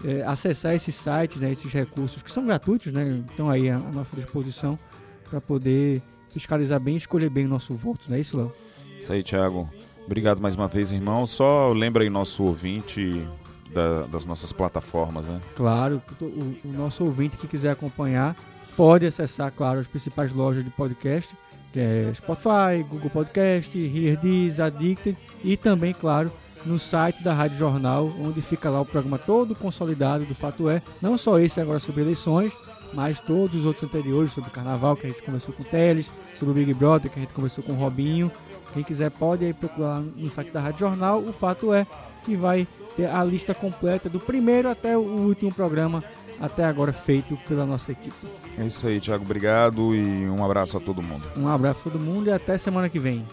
é, 0.05 0.23
acessar 0.23 0.75
esses 0.75 0.95
sites, 0.95 1.41
né, 1.41 1.51
esses 1.51 1.73
recursos 1.73 2.23
que 2.23 2.31
são 2.31 2.47
gratuitos, 2.47 2.93
né, 2.93 3.25
estão 3.29 3.51
aí 3.51 3.69
à 3.69 3.79
nossa 3.79 4.15
disposição 4.15 4.79
para 5.27 5.41
poder 5.41 6.03
fiscalizar 6.31 6.79
bem 6.79 6.95
e 6.95 6.99
escolher 6.99 7.31
bem 7.31 7.47
o 7.47 7.49
nosso 7.49 7.75
voto, 7.75 8.07
não 8.09 8.17
é 8.17 8.21
isso, 8.21 8.37
Léo? 8.37 8.53
Isso 8.99 9.13
aí, 9.13 9.23
Thiago. 9.23 9.71
Obrigado 10.05 10.41
mais 10.41 10.55
uma 10.55 10.69
vez, 10.69 10.93
irmão. 10.93 11.27
Só 11.27 11.73
lembra 11.73 12.05
aí 12.05 12.11
nosso 12.11 12.45
ouvinte 12.45 13.27
da, 13.73 14.03
das 14.07 14.25
nossas 14.25 14.53
plataformas, 14.53 15.29
né? 15.29 15.41
Claro, 15.55 16.01
o, 16.21 16.25
o, 16.25 16.73
nosso 16.73 17.05
ouvinte 17.05 17.37
que 17.37 17.47
quiser 17.47 17.71
acompanhar 17.71 18.37
pode 18.77 19.05
acessar, 19.05 19.51
claro, 19.53 19.81
as 19.81 19.87
principais 19.87 20.33
lojas 20.33 20.65
de 20.65 20.71
podcast, 20.71 21.35
que 21.73 21.81
é 21.81 22.13
Spotify, 22.15 22.83
Google 22.89 23.11
Podcast, 23.11 23.77
Heardiz, 23.77 24.61
Addicted 24.61 25.17
e 25.43 25.57
também, 25.57 25.93
claro, 25.93 26.31
no 26.65 26.79
site 26.79 27.23
da 27.23 27.35
Rádio 27.35 27.59
Jornal, 27.59 28.11
onde 28.21 28.41
fica 28.41 28.71
lá 28.71 28.81
o 28.81 28.87
programa 28.87 29.19
todo 29.19 29.55
consolidado 29.55 30.25
do 30.25 30.35
Fato 30.35 30.69
É, 30.69 30.83
não 31.01 31.17
só 31.19 31.39
esse 31.39 31.61
agora 31.61 31.79
sobre 31.79 32.03
eleições, 32.03 32.53
mas 32.93 33.21
todos 33.21 33.61
os 33.61 33.65
outros 33.65 33.85
anteriores, 33.85 34.33
sobre 34.33 34.51
o 34.51 34.53
Carnaval, 34.53 34.97
que 34.97 35.07
a 35.07 35.11
gente 35.11 35.23
conversou 35.23 35.55
com 35.55 35.63
o 35.63 35.67
Teles, 35.67 36.13
sobre 36.39 36.53
o 36.53 36.55
Big 36.55 36.73
Brother, 36.75 37.11
que 37.11 37.19
a 37.19 37.23
gente 37.23 37.35
conversou 37.35 37.63
com 37.63 37.73
o 37.73 37.77
Robinho, 37.77 38.31
Quem 38.73 38.83
quiser 38.83 39.11
pode 39.11 39.45
aí 39.45 39.55
procurar 39.55 40.01
no 40.01 40.29
site 40.29 40.51
da 40.51 40.61
Rádio 40.61 40.81
Jornal. 40.81 41.21
O 41.21 41.33
fato 41.33 41.73
é 41.73 41.87
que 42.25 42.37
vai 42.37 42.67
ter 42.97 43.07
a 43.07 43.23
lista 43.25 43.55
completa 43.55 44.09
do 44.09 44.19
primeiro 44.19 44.69
até 44.69 44.97
o 44.97 45.01
último 45.01 45.53
programa 45.53 46.05
até 46.41 46.65
agora 46.65 46.93
feito 46.93 47.37
pela 47.49 47.65
nossa 47.65 47.93
equipe. 47.93 48.27
É 48.59 48.67
isso 48.67 48.87
aí, 48.87 49.01
Thiago. 49.01 49.25
Obrigado 49.25 49.95
e 49.95 50.29
um 50.29 50.45
abraço 50.45 50.77
a 50.77 50.81
todo 50.81 51.03
mundo. 51.03 51.25
Um 51.37 51.49
abraço 51.49 51.81
a 51.81 51.91
todo 51.91 52.03
mundo 52.03 52.29
e 52.29 52.33
até 52.33 52.59
semana 52.59 52.89
que 52.89 52.99
vem. 52.99 53.25